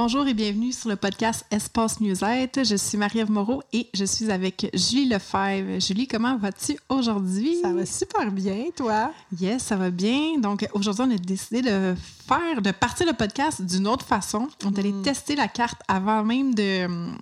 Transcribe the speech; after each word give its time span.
Bonjour 0.00 0.28
et 0.28 0.32
bienvenue 0.32 0.70
sur 0.70 0.88
le 0.90 0.94
podcast 0.94 1.44
Espace 1.50 2.00
Mieux-être. 2.00 2.64
Je 2.64 2.76
suis 2.76 2.96
Marie-Ève 2.96 3.32
Moreau 3.32 3.64
et 3.72 3.88
je 3.92 4.04
suis 4.04 4.30
avec 4.30 4.70
Julie 4.72 5.08
Lefebvre. 5.08 5.80
Julie, 5.80 6.06
comment 6.06 6.38
vas-tu 6.38 6.78
aujourd'hui? 6.88 7.56
Ça 7.62 7.72
va 7.72 7.84
super 7.84 8.30
bien, 8.30 8.66
toi? 8.76 9.10
Yes, 9.40 9.64
ça 9.64 9.74
va 9.74 9.90
bien. 9.90 10.38
Donc 10.38 10.68
aujourd'hui, 10.72 11.02
on 11.04 11.10
a 11.10 11.18
décidé 11.18 11.62
de 11.62 11.96
faire, 12.28 12.62
de 12.62 12.70
partir 12.70 13.08
le 13.08 13.12
podcast 13.12 13.60
d'une 13.60 13.88
autre 13.88 14.06
façon. 14.06 14.46
On 14.64 14.72
est 14.72 14.78
allé 14.78 14.92
mm. 14.92 15.02
tester 15.02 15.34
la 15.34 15.48
carte 15.48 15.82
avant 15.88 16.22
même 16.22 16.54
de 16.54 16.84
hum, 16.84 17.18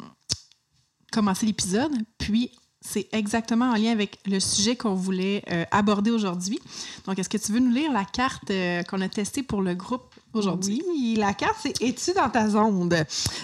commencer 1.11 1.47
l'épisode. 1.47 1.95
Puis 2.19 2.51
c'est 2.83 3.09
exactement 3.13 3.71
en 3.71 3.77
lien 3.77 3.93
avec 3.93 4.19
le 4.27 4.39
sujet 4.39 4.77
qu'on 4.77 4.95
voulait 4.95 5.43
euh, 5.51 5.65
aborder 5.71 6.11
aujourd'hui. 6.11 6.61
Donc, 7.07 7.19
est-ce 7.19 7.31
que 7.31 7.39
tu 7.39 7.53
veux 7.53 7.59
nous 7.59 7.73
lire 7.73 7.91
la 7.91 8.05
carte 8.05 8.51
euh, 8.51 8.83
qu'on 8.83 9.01
a 9.01 9.09
testée 9.09 9.43
pour 9.43 9.63
le 9.63 9.75
groupe 9.75 10.15
aujourd'hui? 10.37 10.83
Oui, 10.89 11.17
la 11.19 11.35
carte, 11.35 11.57
c'est 11.61 11.81
Es-tu 11.83 12.13
dans 12.13 12.29
ta 12.29 12.49
zone? 12.49 12.89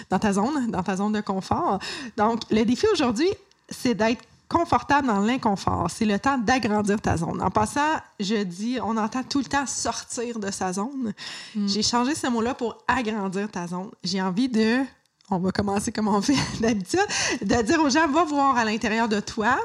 Dans 0.09 0.19
ta 0.19 0.33
zone, 0.33 0.71
dans 0.71 0.83
ta 0.83 0.95
zone 0.95 1.13
de 1.13 1.21
confort? 1.21 1.79
Donc, 2.17 2.41
le 2.49 2.63
défi 2.63 2.85
aujourd'hui, 2.91 3.29
c'est 3.69 3.95
d'être 3.95 4.23
confortable 4.49 5.07
dans 5.07 5.19
l'inconfort. 5.19 5.89
C'est 5.89 6.05
le 6.05 6.19
temps 6.19 6.37
d'agrandir 6.37 7.01
ta 7.01 7.17
zone. 7.17 7.41
En 7.41 7.49
passant, 7.49 7.99
je 8.19 8.43
dis, 8.43 8.77
on 8.83 8.95
entend 8.97 9.23
tout 9.23 9.39
le 9.39 9.45
temps 9.45 9.65
sortir 9.65 10.39
de 10.39 10.51
sa 10.51 10.73
zone. 10.73 11.13
Mm. 11.55 11.67
J'ai 11.67 11.81
changé 11.81 12.13
ce 12.13 12.27
mot-là 12.27 12.53
pour 12.53 12.77
agrandir 12.87 13.49
ta 13.49 13.67
zone. 13.67 13.89
J'ai 14.03 14.21
envie 14.21 14.49
de 14.49 14.83
on 15.29 15.39
va 15.39 15.51
commencer 15.51 15.91
comme 15.91 16.07
on 16.07 16.21
fait 16.21 16.37
d'habitude, 16.59 16.99
de 17.41 17.61
dire 17.61 17.81
aux 17.81 17.89
gens, 17.89 18.07
va 18.07 18.23
voir 18.23 18.57
à 18.57 18.65
l'intérieur 18.65 19.07
de 19.07 19.19
toi. 19.19 19.57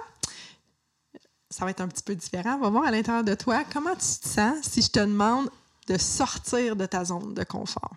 Ça 1.50 1.64
va 1.64 1.70
être 1.70 1.80
un 1.80 1.88
petit 1.88 2.02
peu 2.02 2.14
différent. 2.14 2.58
Va 2.58 2.70
voir 2.70 2.84
à 2.84 2.90
l'intérieur 2.90 3.24
de 3.24 3.34
toi 3.34 3.64
comment 3.72 3.92
tu 3.92 4.20
te 4.20 4.28
sens 4.28 4.54
si 4.62 4.82
je 4.82 4.90
te 4.90 5.00
demande 5.00 5.50
de 5.88 5.98
sortir 5.98 6.76
de 6.76 6.86
ta 6.86 7.04
zone 7.04 7.34
de 7.34 7.44
confort. 7.44 7.96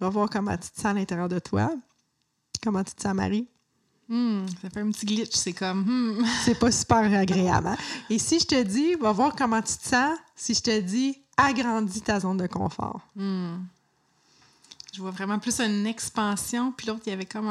Va 0.00 0.08
voir 0.08 0.30
comment 0.30 0.56
tu 0.56 0.70
te 0.70 0.80
sens 0.80 0.86
à 0.86 0.92
l'intérieur 0.94 1.28
de 1.28 1.38
toi. 1.38 1.70
Comment 2.62 2.82
tu 2.84 2.94
te 2.94 3.02
sens, 3.02 3.14
Marie? 3.14 3.48
Hmm, 4.08 4.46
ça 4.60 4.70
fait 4.70 4.80
un 4.80 4.90
petit 4.90 5.06
glitch, 5.06 5.34
c'est 5.34 5.52
comme. 5.52 5.84
Hmm. 5.84 6.24
C'est 6.44 6.58
pas 6.58 6.70
super 6.70 6.98
agréable. 7.18 7.68
Hein? 7.68 7.76
Et 8.10 8.18
si 8.18 8.40
je 8.40 8.46
te 8.46 8.62
dis, 8.62 8.94
va 8.96 9.12
voir 9.12 9.34
comment 9.34 9.62
tu 9.62 9.76
te 9.76 9.88
sens 9.88 10.18
si 10.34 10.54
je 10.54 10.60
te 10.60 10.80
dis, 10.80 11.22
agrandis 11.36 12.02
ta 12.02 12.20
zone 12.20 12.36
de 12.36 12.46
confort. 12.46 13.00
Hmm. 13.16 13.58
Je 14.94 15.00
vois 15.00 15.10
vraiment 15.10 15.38
plus 15.38 15.58
une 15.58 15.86
expansion, 15.86 16.70
puis 16.76 16.88
l'autre, 16.88 17.00
il 17.06 17.10
y 17.10 17.12
avait 17.14 17.24
comme 17.24 17.48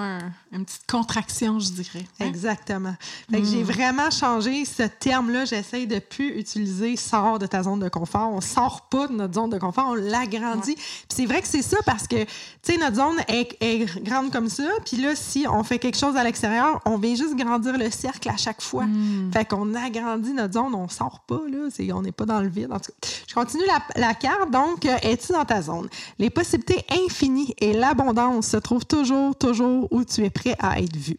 une 0.52 0.63
petite 0.63 0.85
contraction, 0.88 1.59
je 1.59 1.72
dirais. 1.72 2.06
Hein? 2.19 2.28
Exactement. 2.28 2.94
Fait 3.31 3.44
j'ai 3.44 3.63
hmm. 3.63 3.66
vraiment 3.66 4.12
changé 4.12 4.63
ce 4.63 4.84
terme-là. 4.84 5.46
J'essaye 5.46 5.88
de 5.88 5.97
plus 5.97 6.38
utiliser 6.38 6.96
sort 6.97 7.40
de 7.40 7.47
ta 7.47 7.63
zone 7.63 7.80
de 7.80 7.90
confort. 7.90 8.30
On 8.31 8.41
sort 8.41 8.81
pas 8.90 9.07
de 9.07 9.13
notre 9.13 9.34
zone 9.34 9.50
de 9.50 9.57
confort, 9.57 9.88
on 9.88 9.94
l'agrandit. 9.96 10.75
Puis 10.75 10.85
c'est 11.09 11.25
vrai 11.25 11.41
que 11.41 11.47
c'est 11.47 11.63
ça 11.63 11.78
parce 11.84 12.07
que, 12.07 12.24
tu 12.25 12.30
sais, 12.62 12.78
notre 12.78 12.97
zone 12.97 13.19
est, 13.28 13.85
grande 14.03 14.31
comme 14.31 14.47
ça. 14.47 14.69
Puis 14.85 14.97
là, 14.97 15.16
si 15.16 15.47
on 15.50 15.63
fait 15.63 15.80
quelque 15.80 15.97
chose 15.97 16.16
à 16.18 16.24
l'extérieur, 16.24 16.80
on 16.85 17.00
vient 17.00 17.16
juste 17.16 17.35
grandir 17.35 17.75
le 17.75 17.90
cercle 17.90 18.30
à 18.30 18.38
chaque 18.38 18.62
fois. 18.62 18.84
Hmm. 18.84 19.31
Fait 19.34 19.46
qu'on 19.46 19.74
agrandit 19.74 20.34
notre 20.34 20.53
zone, 20.53 20.75
on 20.75 20.88
sort 20.90 21.22
pas, 21.25 21.41
là. 21.50 21.69
on 21.96 22.03
n'est 22.03 22.12
pas 22.12 22.25
dans 22.25 22.41
le 22.41 22.50
vide. 22.50 22.72
En 22.72 22.80
tout 22.80 22.91
cas, 22.91 23.07
je 23.28 23.34
continue 23.34 23.66
la, 23.66 23.81
la 24.00 24.13
carte. 24.13 24.51
Donc, 24.51 24.85
euh, 24.85 24.96
es-tu 25.01 25.31
dans 25.31 25.46
ta 25.46 25.63
zone? 25.63 25.90
Les 26.19 26.30
possibilités 26.30 26.85
infinies 26.91 27.31
et 27.59 27.74
l'abondance 27.74 28.47
se 28.47 28.58
trouvent 28.58 28.86
toujours, 28.86 29.36
toujours 29.36 29.88
où 29.92 30.03
tu 30.03 30.24
es 30.24 30.30
prêt 30.30 30.56
à 30.59 30.80
être 30.80 30.96
vu. 30.96 31.18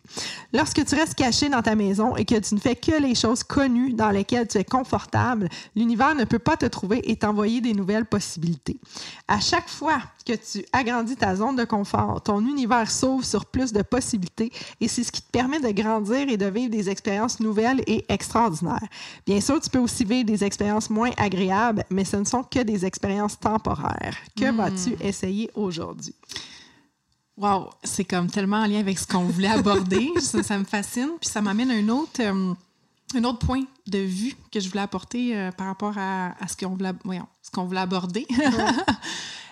Lorsque 0.53 0.85
tu 0.85 0.95
restes 0.95 1.15
caché 1.15 1.49
dans 1.49 1.63
ta 1.63 1.75
maison 1.75 2.17
et 2.17 2.25
que 2.25 2.39
tu 2.39 2.55
ne 2.55 2.61
fais 2.61 2.77
que 2.77 3.01
les 3.01 3.15
choses 3.15 3.43
connues 3.43 3.93
dans 3.93 4.11
lesquelles 4.11 4.49
tu 4.49 4.59
es 4.59 4.65
confortable, 4.65 5.49
l'univers 5.75 6.15
ne 6.15 6.25
peut 6.25 6.39
pas 6.39 6.57
te 6.57 6.67
trouver 6.67 7.01
et 7.11 7.17
t'envoyer 7.17 7.61
des 7.61 7.73
nouvelles 7.73 8.07
possibilités. 8.07 8.79
À 9.29 9.41
chaque 9.41 9.69
fois 9.69 9.99
que 10.25 10.33
tu 10.35 10.65
agrandis 10.73 11.17
ta 11.17 11.35
zone 11.37 11.57
de 11.57 11.65
confort, 11.65 12.23
ton 12.23 12.41
univers 12.41 12.91
s'ouvre 12.91 13.25
sur 13.25 13.47
plus 13.47 13.73
de 13.73 13.83
possibilités 13.83 14.53
et 14.81 14.89
c'est 14.89 15.05
ce 15.05 15.13
qui 15.13 15.23
te 15.23 15.31
permet 15.31 15.61
de 15.61 15.71
grandir 15.71 16.29
et 16.29 16.37
de 16.37 16.47
vivre 16.47 16.71
des 16.71 16.89
expériences 16.91 17.41
nouvelles 17.41 17.83
et 17.87 18.05
extraordinaires. 18.09 18.87
Bien 19.27 19.41
sûr, 19.41 19.61
tu 19.61 19.71
peux 19.71 19.79
aussi 19.79 20.05
vivre 20.05 20.25
des 20.25 20.45
expériences 20.45 20.91
moins 20.91 21.11
agréables, 21.17 21.85
mais 21.91 22.05
ce 22.05 22.17
ne 22.17 22.25
sont 22.25 22.43
que 22.43 22.61
des 22.61 22.85
expériences 22.85 23.39
temporaires. 23.39 24.17
Que 24.37 24.51
hmm. 24.51 24.57
vas-tu 24.57 24.97
essayer 25.03 25.51
aujourd'hui? 25.55 26.02
Wow, 27.37 27.71
c'est 27.83 28.05
comme 28.05 28.31
tellement 28.31 28.59
en 28.59 28.67
lien 28.67 28.81
avec 28.81 28.99
ce 28.99 29.07
qu'on 29.07 29.25
voulait 29.25 29.49
aborder. 29.49 30.11
ça, 30.21 30.59
me 30.59 30.65
fascine. 30.65 31.11
Puis 31.21 31.31
ça 31.31 31.41
m'amène 31.41 31.71
à 31.71 31.75
un 31.75 31.89
autre, 31.89 32.21
euh, 32.21 32.55
un 33.15 33.25
autre 33.25 33.39
point 33.39 33.65
de 33.87 33.99
vue 33.99 34.35
que 34.51 34.61
je 34.61 34.69
voulais 34.69 34.83
apporter 34.83 35.37
euh, 35.37 35.51
par 35.51 35.67
rapport 35.67 35.95
à, 35.97 36.35
ce 36.47 36.57
qu'on 36.57 36.75
voulait, 36.75 36.93
ce 37.43 37.51
qu'on 37.51 37.65
voulait 37.65 37.81
aborder. 37.81 38.27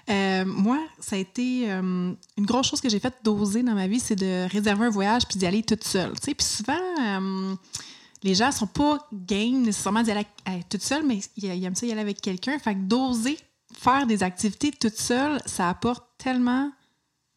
Euh, 0.09 0.45
moi, 0.45 0.81
ça 0.99 1.15
a 1.15 1.19
été 1.21 1.71
une 1.71 2.17
grosse 2.39 2.69
chose 2.69 2.81
que 2.81 2.89
j'ai 2.89 2.99
faite 2.99 3.19
d'oser 3.23 3.63
dans 3.63 3.75
ma 3.75 3.87
vie, 3.87 4.01
c'est 4.01 4.17
de 4.17 4.51
réserver 4.51 4.87
un 4.87 4.91
voyage 4.91 5.23
puis 5.29 5.39
d'y 5.39 5.47
aller 5.47 5.63
toute 5.63 5.85
seule. 5.85 6.15
Puis 6.21 6.35
souvent, 6.41 7.55
les 8.25 8.35
gens 8.35 8.51
sont 8.51 8.67
pas 8.67 9.07
game 9.13 9.63
nécessairement 9.63 10.03
d'y 10.03 10.11
aller 10.11 10.27
toute 10.69 10.83
seule, 10.83 11.07
mais 11.07 11.21
ils 11.37 11.65
aiment 11.65 11.77
ça 11.77 11.87
y 11.87 11.93
aller 11.93 12.01
avec 12.01 12.21
quelqu'un. 12.21 12.59
Fait 12.59 12.75
que 12.75 12.81
d'oser 12.81 13.39
faire 13.79 14.07
des 14.07 14.23
activités 14.23 14.71
toute 14.73 14.97
seule, 14.97 15.41
ça 15.47 15.69
apporte 15.69 16.05
tellement 16.19 16.71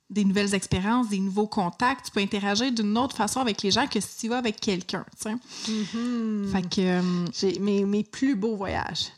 des 0.10 0.26
nouvelles 0.26 0.54
expériences, 0.54 1.10
des 1.10 1.20
nouveaux 1.20 1.48
contacts. 1.48 2.06
Tu 2.06 2.12
peux 2.12 2.20
interagir 2.20 2.72
d'une 2.72 2.98
autre 2.98 3.16
façon 3.16 3.40
avec 3.40 3.62
les 3.64 3.72
gens 3.72 3.88
que 3.88 4.00
si 4.00 4.18
tu 4.20 4.28
vas 4.30 4.38
avec 4.38 4.60
quelqu'un. 4.60 5.06
Mm-hmm. 5.26 6.52
Fait 6.52 6.62
que 6.62 6.82
euh, 6.82 7.26
j'ai 7.34 7.60
mes, 7.60 7.84
mes, 7.84 8.04
plus 8.04 8.36
beaux 8.36 8.56
voyages 8.56 9.12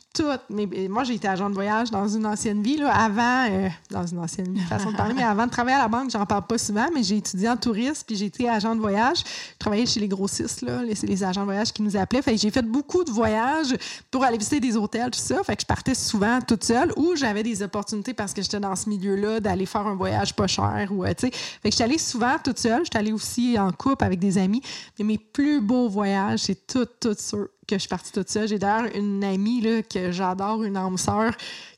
mais 0.50 0.66
moi, 0.88 1.04
j'ai 1.04 1.14
été 1.14 1.28
agent 1.28 1.48
de 1.48 1.54
voyage 1.54 1.90
dans 1.90 2.08
une 2.08 2.26
ancienne 2.26 2.62
vie, 2.62 2.76
là, 2.76 2.92
avant, 2.92 3.46
euh, 3.50 3.68
dans 3.90 4.06
une 4.06 4.18
ancienne 4.18 4.56
façon 4.68 4.92
de 4.92 4.96
parler, 4.96 5.14
mais 5.14 5.22
avant 5.22 5.46
de 5.46 5.50
travailler 5.50 5.76
à 5.76 5.82
la 5.82 5.88
banque, 5.88 6.10
j'en 6.10 6.24
parle 6.26 6.46
pas 6.46 6.58
souvent, 6.58 6.86
mais 6.94 7.02
j'ai 7.02 7.16
étudié 7.16 7.48
en 7.48 7.56
tourisme, 7.56 8.04
puis 8.06 8.16
j'ai 8.16 8.26
été 8.26 8.48
agent 8.48 8.74
de 8.74 8.80
voyage. 8.80 9.18
Je 9.18 9.58
travaillais 9.58 9.86
chez 9.86 10.00
les 10.00 10.08
grossistes, 10.08 10.62
là, 10.62 10.80
c'est 10.94 11.06
les 11.06 11.24
agents 11.24 11.42
de 11.42 11.46
voyage 11.46 11.72
qui 11.72 11.82
nous 11.82 11.96
appelaient. 11.96 12.22
J'ai 12.36 12.50
fait 12.50 12.62
beaucoup 12.62 13.04
de 13.04 13.10
voyages 13.10 13.74
pour 14.10 14.24
aller 14.24 14.38
visiter 14.38 14.60
des 14.60 14.76
hôtels, 14.76 15.10
tout 15.10 15.18
ça. 15.18 15.36
Je 15.48 15.64
partais 15.64 15.94
souvent 15.94 16.40
toute 16.40 16.64
seule 16.64 16.92
ou 16.96 17.16
j'avais 17.16 17.42
des 17.42 17.62
opportunités 17.62 18.14
parce 18.14 18.32
que 18.32 18.42
j'étais 18.42 18.60
dans 18.60 18.76
ce 18.76 18.88
milieu-là 18.88 19.40
d'aller 19.40 19.66
faire 19.66 19.86
un 19.86 19.94
voyage 19.94 20.34
pas 20.34 20.46
cher 20.46 20.88
ou, 20.90 21.04
euh, 21.04 21.12
tu 21.16 21.28
sais. 21.28 21.32
Fait 21.62 21.70
que 21.70 21.98
souvent 21.98 22.36
toute 22.42 22.58
seule. 22.58 22.84
J'étais 22.84 22.98
allée 22.98 23.12
aussi 23.12 23.58
en 23.58 23.72
couple 23.72 24.04
avec 24.04 24.18
des 24.18 24.38
amis. 24.38 24.62
Mais 24.98 25.04
mes 25.04 25.18
plus 25.18 25.60
beaux 25.60 25.88
voyages, 25.88 26.40
c'est 26.40 26.66
tout, 26.66 26.86
tout 27.00 27.16
sûr 27.18 27.48
que 27.66 27.76
je 27.76 27.80
suis 27.80 27.88
partie 27.88 28.12
toute 28.12 28.30
seule. 28.30 28.48
J'ai 28.48 28.58
d'ailleurs 28.58 28.90
une 28.94 29.22
amie 29.24 29.60
là, 29.60 29.82
que 29.82 30.10
j'adore, 30.12 30.62
une 30.62 30.76
âme 30.76 30.96
sœur, 30.96 31.32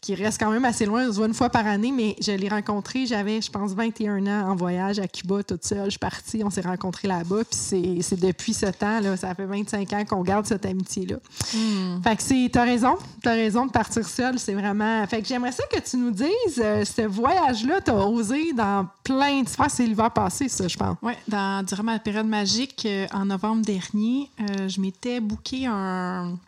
qui 0.08 0.14
reste 0.14 0.40
quand 0.40 0.50
même 0.50 0.64
assez 0.64 0.86
loin. 0.86 1.06
On 1.06 1.12
se 1.12 1.18
voit 1.18 1.26
une 1.26 1.34
fois 1.34 1.50
par 1.50 1.66
année, 1.66 1.92
mais 1.92 2.16
je 2.18 2.32
l'ai 2.32 2.48
rencontrée. 2.48 3.04
J'avais, 3.04 3.42
je 3.42 3.50
pense, 3.50 3.74
21 3.74 4.26
ans 4.26 4.52
en 4.52 4.56
voyage 4.56 4.98
à 4.98 5.06
Cuba 5.06 5.42
toute 5.42 5.66
seule. 5.66 5.84
Je 5.84 5.90
suis 5.90 5.98
partie, 5.98 6.42
on 6.42 6.48
s'est 6.48 6.62
rencontrés 6.62 7.08
là-bas. 7.08 7.42
Puis 7.44 8.00
c'est 8.00 8.18
depuis 8.18 8.54
ce 8.54 8.64
temps, 8.64 9.00
là, 9.00 9.18
ça 9.18 9.34
fait 9.34 9.44
25 9.44 9.92
ans 9.92 10.04
qu'on 10.06 10.22
garde 10.22 10.46
cette 10.46 10.64
amitié-là. 10.64 11.16
Hmm. 11.52 12.00
Fait 12.02 12.16
que 12.16 12.22
c'est, 12.22 12.48
t'as 12.50 12.64
raison, 12.64 12.96
t'as 13.22 13.32
raison 13.32 13.66
de 13.66 13.70
partir 13.70 14.08
seule. 14.08 14.38
C'est 14.38 14.54
vraiment. 14.54 15.06
Fait 15.06 15.20
que 15.20 15.28
j'aimerais 15.28 15.52
ça 15.52 15.64
que 15.70 15.78
tu 15.78 15.98
nous 15.98 16.10
dises, 16.10 16.58
euh, 16.58 16.86
ce 16.86 17.02
voyage-là, 17.02 17.82
t'as 17.82 17.92
osé 17.92 18.54
dans 18.54 18.88
plein 19.04 19.42
de. 19.42 19.48
c'est 19.68 19.84
l'hiver 19.84 20.10
passé, 20.10 20.48
ça, 20.48 20.66
je 20.68 20.76
pense. 20.78 20.96
Oui, 21.02 21.12
durant 21.28 21.82
ma 21.82 21.98
période 21.98 22.26
magique, 22.26 22.86
euh, 22.86 23.06
en 23.12 23.26
novembre 23.26 23.60
dernier, 23.60 24.30
euh, 24.40 24.70
je 24.70 24.80
m'étais 24.80 25.20
booké 25.20 25.66
un, 25.66 26.38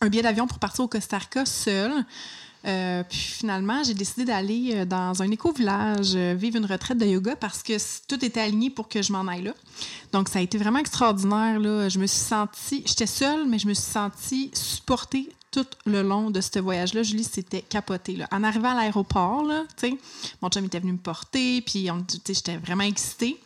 un 0.00 0.08
billet 0.08 0.22
d'avion 0.22 0.46
pour 0.46 0.58
partir 0.58 0.84
au 0.84 0.88
Costa 0.88 1.18
Rica 1.18 1.44
seul. 1.44 1.92
Euh, 2.64 3.02
puis 3.02 3.18
finalement, 3.18 3.82
j'ai 3.82 3.94
décidé 3.94 4.24
d'aller 4.24 4.70
euh, 4.74 4.84
dans 4.84 5.20
un 5.20 5.30
éco-village, 5.30 6.12
euh, 6.14 6.34
vivre 6.38 6.58
une 6.58 6.66
retraite 6.66 6.98
de 6.98 7.06
yoga 7.06 7.34
parce 7.34 7.62
que 7.62 7.72
tout 8.06 8.24
était 8.24 8.40
aligné 8.40 8.70
pour 8.70 8.88
que 8.88 9.02
je 9.02 9.12
m'en 9.12 9.26
aille 9.26 9.42
là. 9.42 9.54
Donc, 10.12 10.28
ça 10.28 10.38
a 10.38 10.42
été 10.42 10.58
vraiment 10.58 10.78
extraordinaire. 10.78 11.58
Là. 11.58 11.88
Je 11.88 11.98
me 11.98 12.06
suis 12.06 12.20
sentie, 12.20 12.84
j'étais 12.86 13.06
seule, 13.06 13.46
mais 13.48 13.58
je 13.58 13.66
me 13.66 13.74
suis 13.74 13.90
sentie 13.90 14.50
supportée 14.54 15.28
tout 15.50 15.66
le 15.86 16.02
long 16.02 16.30
de 16.30 16.40
ce 16.40 16.58
voyage-là. 16.60 17.02
Julie, 17.02 17.24
c'était 17.24 17.62
capoté. 17.62 18.16
Là. 18.16 18.28
En 18.30 18.44
arrivant 18.44 18.70
à 18.70 18.74
l'aéroport, 18.74 19.44
mon 20.40 20.48
chum 20.48 20.64
était 20.64 20.80
venu 20.80 20.92
me 20.92 20.98
porter, 20.98 21.60
puis 21.62 21.88
j'étais 22.26 22.56
vraiment 22.56 22.84
excitée. 22.84 23.38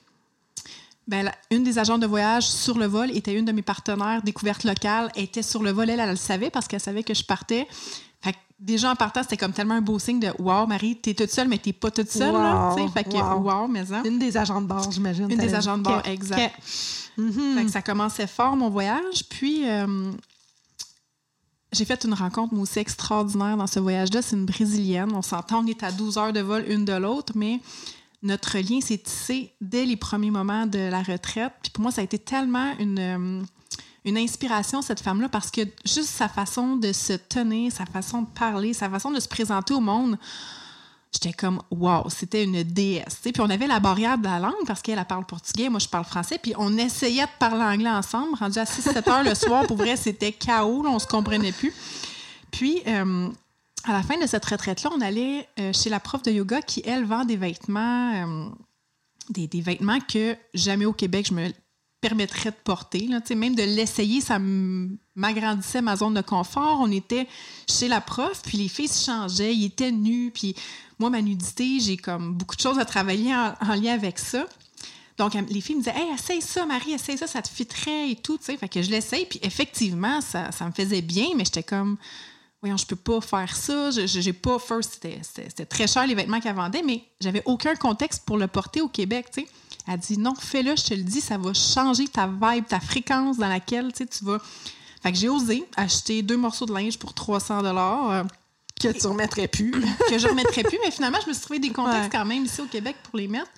Ben, 1.08 1.30
une 1.52 1.62
des 1.62 1.78
agents 1.78 1.98
de 1.98 2.06
voyage 2.06 2.48
sur 2.48 2.78
le 2.78 2.86
vol 2.86 3.16
était 3.16 3.32
une 3.32 3.44
de 3.44 3.52
mes 3.52 3.62
partenaires 3.62 4.22
découverte 4.22 4.64
locale, 4.64 5.10
était 5.14 5.42
sur 5.42 5.62
le 5.62 5.70
vol, 5.70 5.88
elle, 5.88 6.00
elle, 6.00 6.10
le 6.10 6.16
savait 6.16 6.50
parce 6.50 6.66
qu'elle 6.66 6.80
savait 6.80 7.04
que 7.04 7.14
je 7.14 7.22
partais. 7.22 7.68
Déjà 8.58 8.90
en 8.90 8.96
partant, 8.96 9.22
c'était 9.22 9.36
comme 9.36 9.52
tellement 9.52 9.74
un 9.74 9.82
beau 9.82 9.98
signe 9.98 10.18
de 10.18 10.32
Wow, 10.38 10.66
Marie, 10.66 10.96
t'es 10.96 11.12
toute 11.12 11.30
seule, 11.30 11.46
mais 11.46 11.58
t'es 11.58 11.74
pas 11.74 11.90
toute 11.90 12.10
seule. 12.10 12.34
Wow, 12.34 12.88
fait 12.88 13.04
que 13.04 13.16
wow, 13.16 13.68
mais 13.68 13.84
ça. 13.84 14.02
Une 14.04 14.18
des 14.18 14.36
agents 14.36 14.62
de 14.62 14.66
bord, 14.66 14.90
j'imagine. 14.90 15.30
Une 15.30 15.38
des 15.38 15.54
agents 15.54 15.76
de 15.76 15.82
bord, 15.82 16.02
exact. 16.06 16.54
Fait 16.62 17.64
que 17.64 17.70
ça 17.70 17.82
commençait 17.82 18.26
fort, 18.26 18.56
mon 18.56 18.70
voyage. 18.70 19.28
Puis, 19.28 19.68
euh, 19.68 20.10
j'ai 21.72 21.84
fait 21.84 22.04
une 22.04 22.14
rencontre, 22.14 22.54
moi 22.54 22.62
aussi, 22.62 22.78
extraordinaire 22.78 23.56
dans 23.56 23.66
ce 23.66 23.78
voyage-là. 23.78 24.22
C'est 24.22 24.36
une 24.36 24.46
Brésilienne. 24.46 25.12
On 25.12 25.22
s'entend, 25.22 25.62
on 25.62 25.66
est 25.66 25.82
à 25.82 25.92
12 25.92 26.16
heures 26.16 26.32
de 26.32 26.40
vol 26.40 26.64
une 26.68 26.84
de 26.84 26.94
l'autre, 26.94 27.34
mais 27.36 27.60
notre 28.22 28.58
lien 28.58 28.80
s'est 28.80 28.98
tissé 28.98 29.52
dès 29.60 29.84
les 29.84 29.96
premiers 29.96 30.30
moments 30.30 30.66
de 30.66 30.78
la 30.78 31.02
retraite. 31.02 31.52
Puis 31.62 31.70
pour 31.72 31.82
moi, 31.82 31.90
ça 31.90 32.00
a 32.00 32.04
été 32.04 32.18
tellement 32.18 32.72
une, 32.78 32.98
euh, 32.98 33.42
une 34.06 34.16
inspiration, 34.16 34.80
cette 34.82 35.00
femme-là, 35.00 35.28
parce 35.28 35.50
que 35.50 35.62
juste 35.84 36.08
sa 36.08 36.28
façon 36.28 36.76
de 36.76 36.92
se 36.92 37.12
tenir, 37.12 37.72
sa 37.72 37.84
façon 37.84 38.22
de 38.22 38.28
parler, 38.28 38.72
sa 38.72 38.88
façon 38.88 39.10
de 39.10 39.18
se 39.18 39.26
présenter 39.26 39.74
au 39.74 39.80
monde, 39.80 40.16
j'étais 41.12 41.32
comme 41.32 41.60
wow, 41.72 42.08
c'était 42.08 42.44
une 42.44 42.62
déesse. 42.62 43.18
Puis 43.20 43.34
on 43.40 43.50
avait 43.50 43.66
la 43.66 43.80
barrière 43.80 44.16
de 44.16 44.24
la 44.24 44.38
langue 44.38 44.64
parce 44.64 44.80
qu'elle 44.80 45.04
parle 45.04 45.26
portugais, 45.26 45.68
moi 45.68 45.80
je 45.80 45.88
parle 45.88 46.04
français, 46.04 46.38
puis 46.40 46.54
on 46.56 46.78
essayait 46.78 47.24
de 47.24 47.38
parler 47.40 47.64
anglais 47.64 47.90
ensemble. 47.90 48.36
Rendu 48.38 48.60
à 48.60 48.64
6-7 48.64 49.10
heures 49.10 49.24
le 49.24 49.34
soir, 49.34 49.66
pour 49.66 49.76
vrai, 49.76 49.96
c'était 49.96 50.32
chaos, 50.32 50.84
là, 50.84 50.90
on 50.90 51.00
se 51.00 51.08
comprenait 51.08 51.52
plus. 51.52 51.74
Puis 52.52 52.82
euh, 52.86 53.28
à 53.84 53.92
la 53.92 54.02
fin 54.04 54.18
de 54.18 54.26
cette 54.28 54.44
retraite-là, 54.44 54.90
on 54.96 55.00
allait 55.00 55.48
euh, 55.58 55.72
chez 55.72 55.90
la 55.90 55.98
prof 55.98 56.22
de 56.22 56.30
yoga 56.30 56.62
qui, 56.62 56.80
elle, 56.86 57.04
vend 57.04 57.24
des 57.24 57.36
vêtements, 57.36 58.14
euh, 58.14 58.48
des, 59.30 59.48
des, 59.48 59.60
vêtements 59.60 59.98
que 59.98 60.36
jamais 60.54 60.84
au 60.84 60.92
Québec 60.92 61.26
je 61.28 61.34
me 61.34 61.50
permettrais 62.00 62.50
de 62.50 62.56
porter. 62.62 63.06
Là. 63.08 63.20
Même 63.34 63.54
de 63.54 63.62
l'essayer, 63.62 64.20
ça 64.20 64.38
m'agrandissait 65.14 65.82
ma 65.82 65.96
zone 65.96 66.14
de 66.14 66.20
confort. 66.20 66.78
On 66.80 66.90
était 66.90 67.26
chez 67.68 67.88
la 67.88 68.00
prof, 68.00 68.42
puis 68.44 68.58
les 68.58 68.68
filles 68.68 68.88
se 68.88 69.04
changeaient, 69.04 69.54
ils 69.54 69.66
étaient 69.66 69.92
nus, 69.92 70.30
puis 70.32 70.54
moi, 70.98 71.10
ma 71.10 71.20
nudité, 71.20 71.80
j'ai 71.80 71.96
comme 71.96 72.34
beaucoup 72.34 72.56
de 72.56 72.60
choses 72.60 72.78
à 72.78 72.84
travailler 72.84 73.34
en, 73.34 73.74
lien 73.74 73.92
avec 73.92 74.18
ça. 74.18 74.46
Donc, 75.18 75.34
les 75.34 75.60
filles 75.60 75.76
me 75.76 75.80
disaient 75.80 75.96
Hey, 75.96 76.12
essaye 76.14 76.42
ça, 76.42 76.66
Marie, 76.66 76.92
essaye 76.92 77.16
ça, 77.16 77.26
ça 77.26 77.42
te 77.42 77.48
fitterait 77.48 78.10
et 78.10 78.16
tout. 78.16 78.38
Fait 78.40 78.68
que 78.68 78.82
je 78.82 78.90
l'essaye, 78.90 79.26
puis 79.26 79.40
effectivement, 79.42 80.20
ça 80.20 80.50
me 80.62 80.72
faisait 80.72 81.02
bien, 81.02 81.28
mais 81.36 81.44
j'étais 81.44 81.62
comme 81.62 81.96
voyons, 82.66 82.76
je 82.76 82.86
peux 82.86 82.96
pas 82.96 83.20
faire 83.20 83.56
ça. 83.56 83.90
Je 83.90 84.20
n'ai 84.20 84.32
pas. 84.32 84.58
First, 84.58 85.00
c'était 85.22 85.66
très 85.66 85.86
cher 85.86 86.06
les 86.06 86.14
vêtements 86.14 86.40
qu'elle 86.40 86.56
vendait, 86.56 86.82
mais 86.82 87.04
j'avais 87.20 87.42
aucun 87.44 87.74
contexte 87.76 88.24
pour 88.24 88.36
le 88.36 88.46
porter 88.46 88.80
au 88.80 88.88
Québec. 88.88 89.26
sais. 89.30 89.46
Elle 89.88 89.98
dit 89.98 90.18
non, 90.18 90.34
fais-le, 90.34 90.74
je 90.76 90.84
te 90.84 90.94
le 90.94 91.02
dis, 91.02 91.20
ça 91.20 91.38
va 91.38 91.54
changer 91.54 92.08
ta 92.08 92.26
vibe, 92.26 92.66
ta 92.66 92.80
fréquence 92.80 93.38
dans 93.38 93.48
laquelle 93.48 93.92
tu 93.92 94.24
vas. 94.24 94.38
Fait 95.02 95.12
que 95.12 95.18
j'ai 95.18 95.28
osé 95.28 95.64
acheter 95.76 96.22
deux 96.22 96.36
morceaux 96.36 96.66
de 96.66 96.72
linge 96.72 96.98
pour 96.98 97.14
300 97.14 97.62
dollars. 97.62 98.10
Euh, 98.10 98.24
que 98.80 98.88
tu 98.88 99.06
remettrais 99.06 99.48
plus. 99.48 99.70
que 100.10 100.18
je 100.18 100.28
remettrais 100.28 100.62
plus, 100.62 100.78
mais 100.84 100.90
finalement, 100.90 101.18
je 101.22 101.28
me 101.28 101.32
suis 101.32 101.42
trouvé 101.42 101.58
des 101.58 101.70
contextes 101.70 102.12
quand 102.12 102.26
même 102.26 102.44
ici 102.44 102.60
au 102.60 102.66
Québec 102.66 102.96
pour 103.04 103.16
les 103.16 103.26
mettre. 103.26 103.50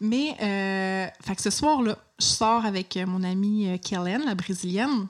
Mais, 0.00 0.36
euh, 0.42 1.06
fait 1.24 1.36
que 1.36 1.42
ce 1.42 1.50
soir-là, 1.50 1.96
je 2.18 2.24
sors 2.26 2.66
avec 2.66 2.96
euh, 2.96 3.06
mon 3.06 3.22
amie 3.22 3.80
Kellen, 3.80 4.24
la 4.26 4.34
brésilienne. 4.34 5.06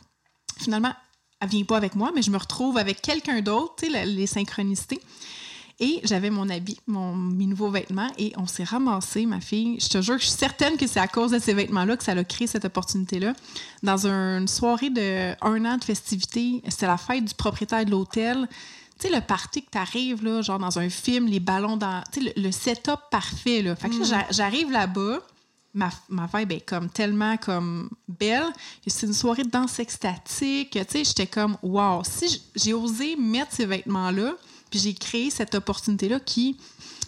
Finalement, 0.58 0.92
elle 1.40 1.48
vient 1.48 1.64
pas 1.64 1.76
avec 1.76 1.94
moi, 1.94 2.10
mais 2.14 2.22
je 2.22 2.30
me 2.30 2.36
retrouve 2.36 2.78
avec 2.78 3.00
quelqu'un 3.02 3.40
d'autre, 3.40 3.76
tu 3.78 3.90
sais, 3.90 4.06
les 4.06 4.26
synchronicités. 4.26 5.00
Et 5.80 6.00
j'avais 6.02 6.30
mon 6.30 6.48
habit, 6.48 6.78
mon, 6.88 7.14
mes 7.14 7.46
nouveaux 7.46 7.70
vêtements, 7.70 8.10
et 8.18 8.32
on 8.36 8.46
s'est 8.46 8.64
ramassé, 8.64 9.26
ma 9.26 9.40
fille. 9.40 9.78
Je 9.80 9.88
te 9.88 10.02
jure 10.02 10.16
que 10.16 10.22
je 10.22 10.26
suis 10.26 10.36
certaine 10.36 10.76
que 10.76 10.88
c'est 10.88 10.98
à 10.98 11.06
cause 11.06 11.30
de 11.30 11.38
ces 11.38 11.54
vêtements-là 11.54 11.96
que 11.96 12.02
ça 12.02 12.12
a 12.12 12.24
créé 12.24 12.48
cette 12.48 12.64
opportunité-là. 12.64 13.32
Dans 13.84 14.06
une 14.06 14.48
soirée 14.48 14.90
de 14.90 15.34
un 15.40 15.64
an 15.64 15.76
de 15.76 15.84
festivité, 15.84 16.62
c'était 16.68 16.88
la 16.88 16.96
fête 16.96 17.24
du 17.24 17.34
propriétaire 17.34 17.84
de 17.84 17.92
l'hôtel. 17.92 18.48
Tu 18.98 19.06
sais, 19.06 19.14
le 19.14 19.20
party 19.20 19.62
que 19.62 19.70
tu 19.70 19.78
arrives, 19.78 20.24
là, 20.24 20.42
genre 20.42 20.58
dans 20.58 20.80
un 20.80 20.90
film, 20.90 21.26
les 21.26 21.38
ballons 21.38 21.76
dans. 21.76 22.02
Tu 22.12 22.24
sais, 22.24 22.32
le, 22.34 22.50
setup 22.50 22.98
parfait, 23.12 23.62
là. 23.62 23.76
Fait 23.76 23.88
que 23.88 23.94
mm. 23.94 24.24
j'arrive 24.30 24.72
là-bas 24.72 25.20
ma, 25.74 25.90
ma 26.08 26.28
vibe 26.32 26.52
est 26.52 26.60
comme 26.60 26.88
tellement 26.90 27.36
comme 27.36 27.90
belle. 28.08 28.52
C'est 28.86 29.06
une 29.06 29.12
soirée 29.12 29.44
de 29.44 29.50
danse 29.50 29.78
extatique. 29.78 30.70
Tu 30.72 30.80
sais, 30.88 31.04
j'étais 31.04 31.26
comme, 31.26 31.56
wow, 31.62 32.02
si 32.04 32.42
j'ai 32.54 32.72
osé 32.72 33.16
mettre 33.16 33.52
ces 33.52 33.66
vêtements-là, 33.66 34.34
puis 34.70 34.78
j'ai 34.78 34.94
créé 34.94 35.30
cette 35.30 35.54
opportunité-là 35.54 36.20
qui 36.20 36.56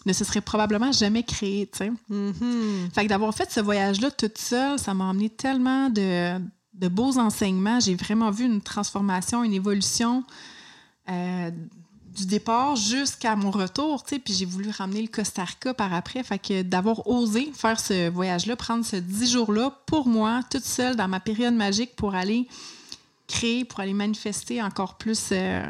ne 0.06 0.12
se 0.12 0.24
serait 0.24 0.40
probablement 0.40 0.92
jamais 0.92 1.22
créée, 1.22 1.68
tu 1.70 1.78
sais. 1.78 1.92
Mm-hmm. 2.10 2.90
Fait 2.94 3.04
que 3.04 3.08
d'avoir 3.08 3.34
fait 3.34 3.50
ce 3.50 3.60
voyage-là 3.60 4.10
toute 4.10 4.38
seule, 4.38 4.78
ça 4.78 4.94
m'a 4.94 5.04
emmené 5.04 5.28
tellement 5.28 5.90
de, 5.90 6.38
de 6.72 6.88
beaux 6.88 7.18
enseignements. 7.18 7.80
J'ai 7.80 7.94
vraiment 7.94 8.30
vu 8.30 8.44
une 8.46 8.62
transformation, 8.62 9.44
une 9.44 9.52
évolution 9.52 10.24
euh, 11.10 11.50
du 12.14 12.26
départ 12.26 12.76
jusqu'à 12.76 13.36
mon 13.36 13.50
retour, 13.50 14.02
tu 14.02 14.16
sais, 14.16 14.20
puis 14.20 14.34
j'ai 14.34 14.44
voulu 14.44 14.70
ramener 14.70 15.02
le 15.02 15.08
Costa 15.08 15.44
Rica 15.44 15.74
par 15.74 15.94
après. 15.94 16.22
Fait 16.22 16.38
que 16.38 16.62
d'avoir 16.62 17.06
osé 17.06 17.52
faire 17.54 17.78
ce 17.78 18.10
voyage-là, 18.10 18.56
prendre 18.56 18.84
ce 18.84 18.96
dix 18.96 19.30
jours-là 19.30 19.72
pour 19.86 20.08
moi, 20.08 20.40
toute 20.50 20.64
seule 20.64 20.96
dans 20.96 21.08
ma 21.08 21.20
période 21.20 21.54
magique 21.54 21.94
pour 21.96 22.14
aller 22.14 22.48
créer, 23.28 23.64
pour 23.64 23.80
aller 23.80 23.94
manifester 23.94 24.60
encore 24.60 24.94
plus 24.94 25.28
euh, 25.30 25.64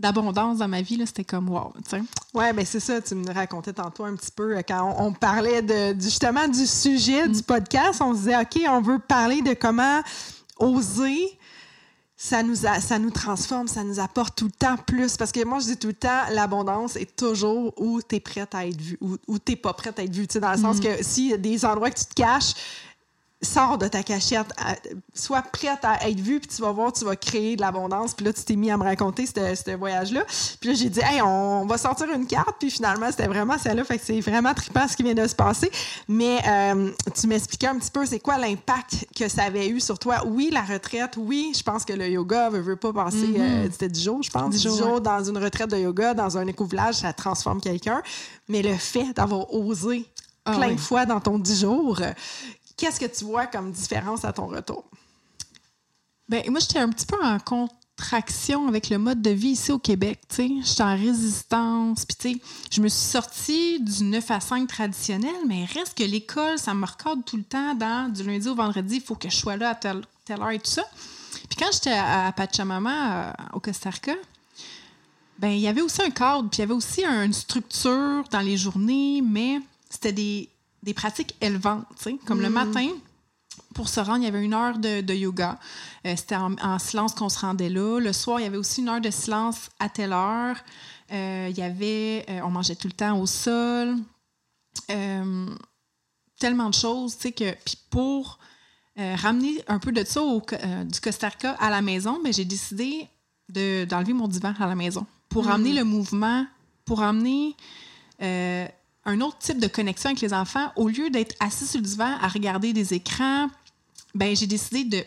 d'abondance 0.00 0.58
dans 0.58 0.68
ma 0.68 0.82
vie, 0.82 1.00
c'était 1.06 1.24
comme 1.24 1.48
wow, 1.48 1.72
tu 1.84 1.90
sais. 1.90 2.02
Ouais, 2.34 2.52
ben 2.52 2.66
c'est 2.66 2.80
ça, 2.80 3.00
tu 3.00 3.14
me 3.14 3.32
racontais 3.32 3.72
tantôt 3.72 4.04
un 4.04 4.16
petit 4.16 4.32
peu 4.32 4.56
euh, 4.56 4.62
quand 4.66 4.96
on, 4.98 5.12
parlait 5.12 5.62
de, 5.62 6.00
justement 6.00 6.48
du 6.48 6.66
sujet 6.66 7.28
du 7.28 7.38
mm. 7.38 7.42
podcast, 7.42 8.00
on 8.02 8.12
se 8.14 8.18
disait, 8.18 8.36
OK, 8.36 8.60
on 8.68 8.80
veut 8.80 8.98
parler 8.98 9.40
de 9.42 9.54
comment 9.54 10.00
oser 10.58 11.38
ça 12.22 12.42
nous, 12.42 12.54
ça 12.54 12.98
nous 12.98 13.10
transforme, 13.10 13.66
ça 13.66 13.82
nous 13.82 13.98
apporte 13.98 14.36
tout 14.36 14.44
le 14.44 14.50
temps 14.50 14.76
plus. 14.76 15.16
Parce 15.16 15.32
que 15.32 15.42
moi, 15.42 15.58
je 15.58 15.68
dis 15.68 15.76
tout 15.78 15.86
le 15.86 15.94
temps, 15.94 16.28
l'abondance 16.30 16.96
est 16.96 17.16
toujours 17.16 17.72
où 17.80 18.02
tu 18.06 18.16
es 18.16 18.20
prête 18.20 18.54
à 18.54 18.66
être 18.66 18.78
vue, 18.78 18.98
ou 19.00 19.16
où 19.26 19.38
tu 19.38 19.52
n'es 19.52 19.56
pas 19.56 19.72
prête 19.72 19.98
à 19.98 20.02
être 20.02 20.14
vue. 20.14 20.26
Dans 20.26 20.52
le 20.52 20.58
sens 20.58 20.76
mm. 20.76 20.80
que 20.80 21.02
s'il 21.02 21.30
y 21.30 21.32
a 21.32 21.38
des 21.38 21.64
endroits 21.64 21.90
que 21.90 21.98
tu 21.98 22.04
te 22.04 22.12
caches, 22.12 22.52
sors 23.42 23.78
de 23.78 23.88
ta 23.88 24.02
cachette, 24.02 24.48
sois 25.14 25.42
prête 25.42 25.82
à 25.82 26.08
être 26.08 26.20
vue, 26.20 26.40
puis 26.40 26.48
tu 26.54 26.60
vas 26.60 26.72
voir, 26.72 26.92
tu 26.92 27.04
vas 27.04 27.16
créer 27.16 27.56
de 27.56 27.60
l'abondance. 27.60 28.14
Puis 28.14 28.26
là, 28.26 28.32
tu 28.32 28.42
t'es 28.44 28.56
mis 28.56 28.70
à 28.70 28.76
me 28.76 28.84
raconter 28.84 29.26
ce 29.26 29.76
voyage-là. 29.76 30.24
Puis 30.60 30.70
là, 30.70 30.74
j'ai 30.74 30.90
dit, 30.90 31.00
hey, 31.00 31.22
on 31.22 31.64
va 31.66 31.78
sortir 31.78 32.06
une 32.14 32.26
carte. 32.26 32.56
Puis 32.58 32.70
finalement, 32.70 33.06
c'était 33.10 33.28
vraiment 33.28 33.58
celle-là. 33.58 33.84
Fait 33.84 33.98
que 33.98 34.04
c'est 34.04 34.20
vraiment 34.20 34.52
trippant 34.52 34.86
ce 34.86 34.96
qui 34.96 35.02
vient 35.02 35.14
de 35.14 35.26
se 35.26 35.34
passer. 35.34 35.70
Mais 36.08 36.38
euh, 36.46 36.90
tu 37.18 37.26
m'expliquais 37.26 37.68
un 37.68 37.78
petit 37.78 37.90
peu, 37.90 38.04
c'est 38.04 38.20
quoi 38.20 38.36
l'impact 38.36 39.06
que 39.16 39.28
ça 39.28 39.44
avait 39.44 39.68
eu 39.68 39.80
sur 39.80 39.98
toi? 39.98 40.22
Oui, 40.26 40.50
la 40.52 40.62
retraite, 40.62 41.16
oui, 41.16 41.52
je 41.56 41.62
pense 41.62 41.84
que 41.84 41.92
le 41.92 42.08
yoga 42.08 42.50
veut, 42.50 42.60
veut 42.60 42.76
pas 42.76 42.92
passer, 42.92 43.34
euh, 43.38 43.68
c'était 43.70 43.88
10 43.88 44.04
jours, 44.04 44.22
je 44.22 44.30
pense. 44.30 44.50
10 44.50 44.62
jours, 44.62 45.00
dans 45.00 45.22
une 45.24 45.38
retraite 45.38 45.70
de 45.70 45.78
yoga, 45.78 46.14
dans 46.14 46.36
un 46.36 46.46
éco-village, 46.46 46.96
ça 46.96 47.12
transforme 47.12 47.60
quelqu'un. 47.60 48.02
Mais 48.48 48.62
le 48.62 48.74
fait 48.74 49.12
d'avoir 49.14 49.52
osé 49.54 50.06
ah 50.44 50.56
plein 50.56 50.72
de 50.72 50.80
fois 50.80 51.06
dans 51.06 51.20
ton 51.20 51.38
10 51.38 51.60
jours, 51.60 52.00
Qu'est-ce 52.80 52.98
que 52.98 53.04
tu 53.04 53.26
vois 53.26 53.46
comme 53.46 53.72
différence 53.72 54.24
à 54.24 54.32
ton 54.32 54.46
retour? 54.46 54.86
Bien, 56.26 56.40
moi, 56.48 56.60
j'étais 56.60 56.78
un 56.78 56.88
petit 56.88 57.04
peu 57.04 57.22
en 57.22 57.38
contraction 57.38 58.68
avec 58.68 58.88
le 58.88 58.96
mode 58.96 59.20
de 59.20 59.28
vie 59.28 59.50
ici 59.50 59.70
au 59.70 59.78
Québec. 59.78 60.18
J'étais 60.30 60.82
en 60.82 60.96
résistance. 60.96 62.06
Puis, 62.06 62.40
je 62.70 62.80
me 62.80 62.88
suis 62.88 63.10
sortie 63.10 63.80
du 63.80 64.04
9 64.04 64.30
à 64.30 64.40
5 64.40 64.66
traditionnel, 64.66 65.34
mais 65.46 65.66
reste 65.66 65.98
que 65.98 66.04
l'école, 66.04 66.58
ça 66.58 66.72
me 66.72 66.86
recorde 66.86 67.22
tout 67.26 67.36
le 67.36 67.42
temps 67.42 67.74
dans 67.74 68.10
du 68.10 68.22
lundi 68.22 68.48
au 68.48 68.54
vendredi, 68.54 68.94
il 68.94 69.02
faut 69.02 69.14
que 69.14 69.28
je 69.28 69.36
sois 69.36 69.58
là 69.58 69.70
à 69.70 69.74
telle, 69.74 70.00
heure 70.30 70.50
et 70.50 70.58
tout 70.58 70.70
ça. 70.70 70.84
Puis 71.50 71.58
quand 71.58 71.70
j'étais 71.70 71.92
à 71.92 72.32
Pachamama, 72.34 73.12
euh, 73.12 73.32
au 73.52 73.60
Costa 73.60 73.90
Rica, 73.90 74.14
ben 75.38 75.50
il 75.50 75.60
y 75.60 75.68
avait 75.68 75.82
aussi 75.82 76.00
un 76.00 76.10
cadre, 76.10 76.48
puis 76.48 76.58
il 76.58 76.60
y 76.60 76.62
avait 76.62 76.72
aussi 76.72 77.04
une 77.04 77.34
structure 77.34 78.24
dans 78.30 78.40
les 78.40 78.56
journées, 78.56 79.20
mais 79.20 79.60
c'était 79.90 80.12
des 80.12 80.48
des 80.82 80.94
pratiques 80.94 81.34
élevantes, 81.40 81.86
comme 82.26 82.40
le 82.40 82.50
mm. 82.50 82.52
matin. 82.52 82.88
Pour 83.74 83.88
se 83.88 84.00
rendre, 84.00 84.18
il 84.18 84.24
y 84.24 84.26
avait 84.26 84.42
une 84.42 84.54
heure 84.54 84.78
de, 84.78 85.12
yoga. 85.12 85.58
Euh, 86.06 86.14
c'était 86.16 86.36
en, 86.36 86.78
silence 86.78 87.14
qu'on 87.14 87.28
se 87.28 87.40
rendait 87.40 87.68
là. 87.68 87.98
Le 88.00 88.12
soir, 88.12 88.40
il 88.40 88.44
y 88.44 88.46
avait 88.46 88.56
aussi 88.56 88.80
une 88.80 88.88
heure 88.88 89.00
de 89.00 89.10
silence 89.10 89.68
à 89.78 89.88
telle 89.88 90.12
heure. 90.12 90.56
Euh, 91.12 91.48
il 91.50 91.58
y 91.58 91.62
avait, 91.62 92.24
euh, 92.30 92.40
on 92.44 92.50
mangeait 92.50 92.76
tout 92.76 92.86
le 92.88 92.92
temps 92.92 93.18
au 93.18 93.26
sol. 93.26 93.96
tellement 96.38 96.70
de 96.70 96.74
choses, 96.74 97.16
tu 97.16 97.22
sais, 97.22 97.32
que 97.32 97.52
puis 97.64 97.76
pour 97.90 98.38
ramener 98.96 99.62
un 99.66 99.78
peu 99.78 99.92
de 99.92 100.04
ça 100.04 100.22
au, 100.22 100.40
du 100.40 101.00
Costa 101.00 101.28
Rica 101.28 101.52
à 101.52 101.70
la 101.70 101.80
maison, 101.80 102.18
mais 102.18 102.30
ben, 102.30 102.34
j'ai 102.34 102.44
décidé 102.44 103.08
d'enlever 103.48 104.12
mon 104.12 104.28
divan 104.28 104.54
à 104.58 104.66
la 104.66 104.74
maison. 104.74 105.06
pour 105.28 105.46
Mm. 105.46 105.50
amener 105.50 105.72
le 105.72 105.84
mouvement, 105.84 106.46
pour 106.84 107.02
amener 107.02 107.56
euh, 108.22 108.66
un 109.04 109.20
autre 109.20 109.38
type 109.38 109.58
de 109.58 109.66
connexion 109.66 110.10
avec 110.10 110.20
les 110.20 110.34
enfants. 110.34 110.72
Au 110.76 110.88
lieu 110.88 111.10
d'être 111.10 111.34
assis 111.40 111.66
sur 111.66 111.80
le 111.80 111.86
divan 111.86 112.16
à 112.20 112.28
regarder 112.28 112.72
des 112.72 112.94
écrans, 112.94 113.48
ben 114.14 114.34
j'ai 114.36 114.46
décidé 114.46 114.84
de 114.84 115.04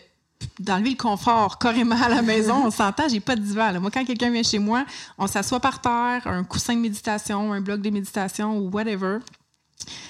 d'enlever 0.58 0.90
le 0.90 0.96
confort 0.96 1.58
carrément 1.58 2.00
à 2.02 2.08
la 2.08 2.22
maison. 2.22 2.66
On 2.66 2.70
s'entend, 2.70 3.08
j'ai 3.08 3.20
pas 3.20 3.36
de 3.36 3.40
divan. 3.40 3.70
là. 3.70 3.80
Moi, 3.80 3.90
quand 3.90 4.04
quelqu'un 4.04 4.30
vient 4.30 4.42
chez 4.42 4.58
moi, 4.58 4.84
on 5.16 5.26
s'assoit 5.26 5.60
par 5.60 5.80
terre, 5.80 6.22
un 6.26 6.44
coussin 6.44 6.74
de 6.74 6.80
méditation, 6.80 7.52
un 7.52 7.60
bloc 7.60 7.80
de 7.80 7.90
méditation 7.90 8.58
ou 8.58 8.68
whatever. 8.70 9.18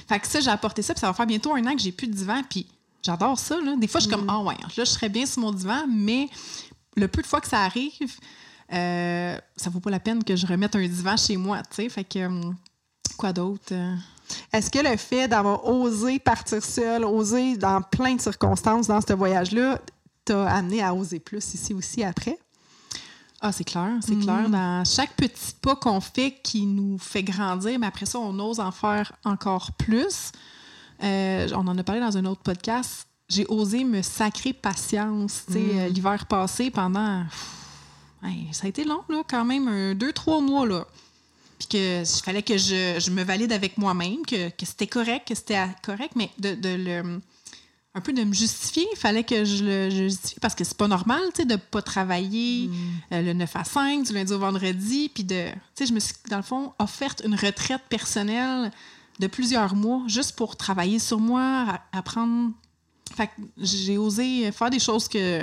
Fait 0.08 0.18
que 0.18 0.26
ça, 0.26 0.40
j'ai 0.40 0.50
apporté 0.50 0.82
ça, 0.82 0.94
puis 0.94 1.00
ça 1.00 1.06
va 1.06 1.12
faire 1.12 1.26
bientôt 1.26 1.54
un 1.54 1.64
an 1.66 1.74
que 1.74 1.82
j'ai 1.82 1.92
plus 1.92 2.08
de 2.08 2.14
divan, 2.14 2.42
puis 2.48 2.66
j'adore 3.02 3.38
ça. 3.38 3.60
Là. 3.60 3.76
Des 3.76 3.86
fois, 3.86 4.00
je 4.00 4.06
suis 4.06 4.14
comme, 4.14 4.26
ah 4.28 4.40
ouais, 4.40 4.54
là, 4.54 4.68
je 4.76 4.84
serais 4.84 5.08
bien 5.08 5.26
sur 5.26 5.40
mon 5.42 5.52
divan, 5.52 5.84
mais 5.88 6.28
le 6.96 7.08
peu 7.08 7.22
de 7.22 7.26
fois 7.26 7.40
que 7.40 7.48
ça 7.48 7.60
arrive, 7.60 8.18
euh, 8.72 9.38
ça 9.56 9.70
vaut 9.70 9.80
pas 9.80 9.90
la 9.90 10.00
peine 10.00 10.24
que 10.24 10.36
je 10.36 10.46
remette 10.46 10.74
un 10.76 10.86
divan 10.86 11.16
chez 11.16 11.36
moi, 11.36 11.58
tu 11.58 11.76
sais. 11.76 11.88
Fait 11.88 12.04
que, 12.04 12.26
hum, 12.26 12.56
quoi 13.16 13.32
d'autre? 13.32 13.72
euh? 13.72 13.94
Est-ce 14.52 14.70
que 14.70 14.78
le 14.78 14.96
fait 14.96 15.28
d'avoir 15.28 15.64
osé 15.66 16.18
partir 16.18 16.64
seul, 16.64 17.04
osé 17.04 17.56
dans 17.56 17.80
plein 17.82 18.14
de 18.14 18.20
circonstances 18.20 18.86
dans 18.86 19.00
ce 19.00 19.12
voyage-là, 19.12 19.78
t'a 20.24 20.46
amené 20.48 20.82
à 20.82 20.94
oser 20.94 21.20
plus 21.20 21.54
ici 21.54 21.74
aussi 21.74 22.02
après? 22.02 22.38
Ah, 23.40 23.52
c'est 23.52 23.64
clair, 23.64 23.90
c'est 24.00 24.18
clair. 24.18 24.48
Dans 24.48 24.82
chaque 24.86 25.14
petit 25.16 25.54
pas 25.60 25.76
qu'on 25.76 26.00
fait 26.00 26.38
qui 26.42 26.64
nous 26.64 26.96
fait 26.98 27.22
grandir, 27.22 27.78
mais 27.78 27.86
après 27.86 28.06
ça, 28.06 28.18
on 28.18 28.38
ose 28.38 28.58
en 28.58 28.70
faire 28.72 29.12
encore 29.24 29.72
plus. 29.72 30.32
Euh, 31.02 31.46
on 31.54 31.66
en 31.68 31.76
a 31.76 31.82
parlé 31.82 32.00
dans 32.00 32.16
un 32.16 32.24
autre 32.24 32.40
podcast. 32.40 33.06
J'ai 33.28 33.44
osé 33.48 33.84
me 33.84 34.00
sacrer 34.00 34.54
patience. 34.54 35.42
euh, 35.54 35.88
L'hiver 35.88 36.24
passé, 36.26 36.70
pendant. 36.70 37.24
pff, 37.24 37.50
hey, 38.22 38.48
ça 38.52 38.64
a 38.64 38.68
été 38.68 38.84
long, 38.84 39.02
là, 39.10 39.22
quand 39.28 39.44
même, 39.44 39.68
un, 39.68 39.94
deux, 39.94 40.12
trois 40.14 40.40
mois. 40.40 40.66
Là. 40.66 40.86
Puis 41.68 41.78
que 41.78 42.02
il 42.02 42.22
fallait 42.22 42.42
que 42.42 42.58
je, 42.58 42.98
je 42.98 43.10
me 43.10 43.22
valide 43.22 43.52
avec 43.52 43.78
moi-même, 43.78 44.24
que, 44.26 44.50
que 44.50 44.66
c'était 44.66 44.86
correct, 44.86 45.28
que 45.28 45.34
c'était 45.34 45.62
correct, 45.82 46.12
mais 46.16 46.30
de, 46.38 46.54
de 46.54 46.68
le 46.68 47.20
un 47.94 48.00
peu 48.00 48.12
de 48.12 48.24
me 48.24 48.34
justifier. 48.34 48.86
Il 48.92 48.98
fallait 48.98 49.22
que 49.24 49.44
je 49.44 49.64
le 49.64 49.90
justifie 49.90 50.40
parce 50.40 50.54
que 50.54 50.64
c'est 50.64 50.76
pas 50.76 50.88
normal, 50.88 51.20
tu 51.32 51.42
sais, 51.42 51.44
de 51.46 51.56
pas 51.56 51.80
travailler 51.80 52.68
euh, 53.12 53.22
le 53.22 53.32
9 53.32 53.56
à 53.56 53.64
5, 53.64 54.04
du 54.04 54.12
lundi 54.12 54.32
au 54.32 54.38
vendredi, 54.38 55.10
puis 55.14 55.22
de, 55.22 55.46
tu 55.46 55.58
sais, 55.76 55.86
je 55.86 55.92
me 55.92 56.00
suis, 56.00 56.14
dans 56.28 56.38
le 56.38 56.42
fond, 56.42 56.72
offerte 56.78 57.22
une 57.24 57.36
retraite 57.36 57.82
personnelle 57.88 58.72
de 59.20 59.26
plusieurs 59.28 59.76
mois 59.76 60.02
juste 60.08 60.34
pour 60.34 60.56
travailler 60.56 60.98
sur 60.98 61.20
moi, 61.20 61.80
apprendre. 61.92 62.50
Fait 63.14 63.28
que 63.28 63.32
j'ai 63.58 63.96
osé 63.96 64.50
faire 64.50 64.70
des 64.70 64.80
choses 64.80 65.06
que 65.06 65.42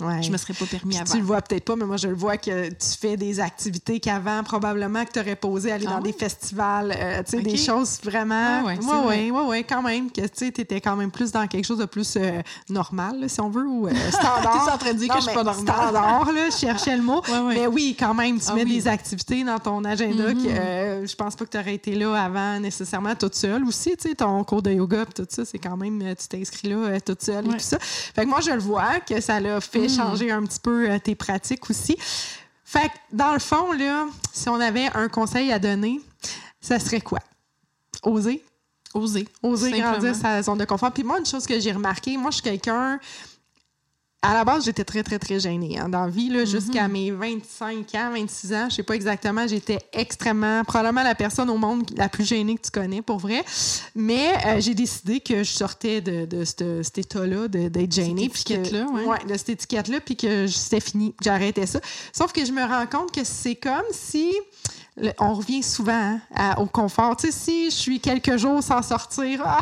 Ouais. 0.00 0.22
je 0.22 0.30
me 0.32 0.36
serais 0.38 0.54
pas 0.54 0.64
permis 0.64 0.94
Puis 0.94 1.02
avant. 1.02 1.12
tu 1.12 1.18
le 1.18 1.24
vois 1.24 1.42
peut-être 1.42 1.64
pas, 1.64 1.76
mais 1.76 1.84
moi, 1.84 1.98
je 1.98 2.08
le 2.08 2.14
vois 2.14 2.38
que 2.38 2.68
tu 2.70 2.98
fais 2.98 3.16
des 3.16 3.40
activités 3.40 4.00
qu'avant, 4.00 4.42
probablement, 4.42 5.04
que 5.04 5.12
tu 5.12 5.20
aurais 5.20 5.36
posé 5.36 5.70
aller 5.70 5.84
Ah 5.86 5.94
dans 5.96 6.00
des 6.00 6.12
festivals, 6.14 6.94
euh, 6.96 7.22
tu 7.22 7.32
sais, 7.36 7.42
des 7.42 7.56
choses 7.58 7.98
vraiment. 8.02 8.62
Ouais, 8.64 8.78
ouais, 8.78 9.30
ouais, 9.30 9.42
ouais, 9.42 9.64
quand 9.64 9.82
même, 9.82 10.10
que 10.10 10.26
tu 10.26 10.46
étais 10.46 10.80
quand 10.80 10.96
même 10.96 11.10
plus 11.10 11.30
dans 11.30 11.46
quelque 11.46 11.66
chose 11.66 11.78
de 11.78 11.84
plus 11.84 12.16
euh, 12.16 12.40
normal, 12.70 13.20
là, 13.20 13.28
si 13.28 13.40
on 13.40 13.50
veut, 13.50 13.66
ou 13.66 13.86
euh, 13.86 13.92
standard. 14.10 14.64
T'es 14.66 14.72
en 14.72 14.78
train 14.78 14.92
de 14.94 14.98
dire 14.98 15.08
Non, 15.08 15.14
que 15.16 15.20
je 15.20 15.26
suis 15.26 15.34
pas 15.34 15.44
normale. 15.44 15.62
Standard, 15.74 16.32
là, 16.32 16.50
je 16.50 16.56
cherchais 16.56 16.96
le 16.96 17.02
mot. 17.02 17.20
Ouais, 17.32 17.38
ouais. 17.38 17.54
Mais 17.54 17.66
oui, 17.66 17.96
quand 17.98 18.14
même, 18.14 18.38
tu 18.38 18.46
Ah 18.48 18.54
mets 18.54 18.64
oui. 18.64 18.74
des 18.76 18.88
activités 18.88 19.44
dans 19.44 19.58
ton 19.58 19.84
agenda 19.84 20.32
que 20.34 20.48
euh, 20.48 21.06
je 21.06 21.14
pense 21.14 21.34
pas 21.36 21.44
que 21.44 21.50
tu 21.50 21.58
aurais 21.58 21.74
été 21.74 21.94
là 21.94 22.14
avant 22.14 22.58
nécessairement 22.60 23.14
toute 23.14 23.34
seule 23.34 23.64
aussi, 23.64 23.96
tu 23.96 24.08
sais, 24.08 24.14
ton 24.14 24.42
cours 24.44 24.60
de 24.62 24.70
yoga 24.70 25.04
tout 25.14 25.26
ça, 25.28 25.44
c'est 25.44 25.58
quand 25.58 25.76
même, 25.76 26.00
tu 26.18 26.28
t'es 26.28 26.40
inscrit 26.40 26.68
là 26.68 27.00
toute 27.00 27.22
seule 27.22 27.46
et 27.46 27.50
tout 27.50 27.58
ça. 27.60 27.78
Fait 27.80 28.24
que 28.24 28.28
moi, 28.28 28.40
je 28.40 28.50
le 28.50 28.58
vois 28.60 29.00
que 29.06 29.20
ça 29.20 29.38
l'a 29.40 29.60
fait 29.60 29.81
changer 29.88 30.30
un 30.30 30.42
petit 30.44 30.60
peu 30.60 30.90
euh, 30.90 30.98
tes 30.98 31.14
pratiques 31.14 31.68
aussi. 31.70 31.96
Fait 32.64 32.88
que 32.88 32.94
dans 33.12 33.32
le 33.32 33.38
fond, 33.38 33.72
là, 33.72 34.06
si 34.32 34.48
on 34.48 34.60
avait 34.60 34.88
un 34.94 35.08
conseil 35.08 35.52
à 35.52 35.58
donner, 35.58 36.00
ça 36.60 36.78
serait 36.78 37.00
quoi? 37.00 37.18
Oser. 38.02 38.42
Oser. 38.94 39.28
Oser 39.42 39.70
Simplement. 39.70 39.90
grandir 39.92 40.14
sa 40.14 40.42
zone 40.42 40.58
de 40.58 40.64
confort. 40.64 40.92
Puis 40.92 41.02
moi, 41.02 41.18
une 41.18 41.26
chose 41.26 41.46
que 41.46 41.58
j'ai 41.60 41.72
remarqué, 41.72 42.16
moi, 42.16 42.30
je 42.30 42.36
suis 42.36 42.42
quelqu'un. 42.42 42.98
À 44.24 44.34
la 44.34 44.44
base, 44.44 44.64
j'étais 44.66 44.84
très, 44.84 45.02
très, 45.02 45.18
très 45.18 45.40
gênée 45.40 45.80
hein, 45.80 45.88
dans 45.88 46.02
la 46.04 46.08
vie. 46.08 46.28
là, 46.28 46.44
Jusqu'à 46.44 46.86
mes 46.86 47.10
25 47.10 47.92
ans, 47.96 48.12
26 48.14 48.52
ans, 48.54 48.66
je 48.70 48.76
sais 48.76 48.82
pas 48.84 48.94
exactement, 48.94 49.48
j'étais 49.48 49.78
extrêmement, 49.92 50.62
probablement 50.62 51.02
la 51.02 51.16
personne 51.16 51.50
au 51.50 51.56
monde 51.56 51.90
la 51.96 52.08
plus 52.08 52.24
gênée 52.24 52.54
que 52.54 52.60
tu 52.62 52.70
connais, 52.70 53.02
pour 53.02 53.18
vrai. 53.18 53.44
Mais 53.96 54.32
euh, 54.46 54.60
j'ai 54.60 54.74
décidé 54.74 55.18
que 55.18 55.38
je 55.38 55.50
sortais 55.50 56.00
de, 56.00 56.24
de 56.26 56.44
ce- 56.44 56.84
cet 56.84 56.98
état-là, 56.98 57.48
de- 57.48 57.68
d'être 57.68 57.92
gênée. 57.92 58.28
puis 58.28 58.44
que- 58.44 58.52
étiquette-là, 58.54 58.86
ouais. 59.06 59.18
de 59.28 59.36
cette 59.36 59.48
étiquette-là, 59.48 59.98
puis 60.00 60.14
que 60.16 60.46
c'était 60.46 60.78
fini, 60.80 61.14
j'arrêtais 61.20 61.66
ça. 61.66 61.80
Sauf 62.12 62.32
que 62.32 62.44
je 62.44 62.52
me 62.52 62.62
rends 62.62 62.86
compte 62.86 63.10
que 63.12 63.24
c'est 63.24 63.56
comme 63.56 63.82
si 63.90 64.32
le- 64.96 65.12
on 65.18 65.34
revient 65.34 65.62
souvent 65.62 65.92
hein, 65.92 66.20
à- 66.34 66.60
au 66.60 66.66
confort. 66.66 67.16
Tu 67.16 67.26
sais, 67.26 67.32
si 67.32 67.64
je 67.70 67.76
suis 67.76 68.00
quelques 68.00 68.36
jours 68.36 68.62
sans 68.62 68.82
sortir, 68.82 69.42
ah, 69.44 69.60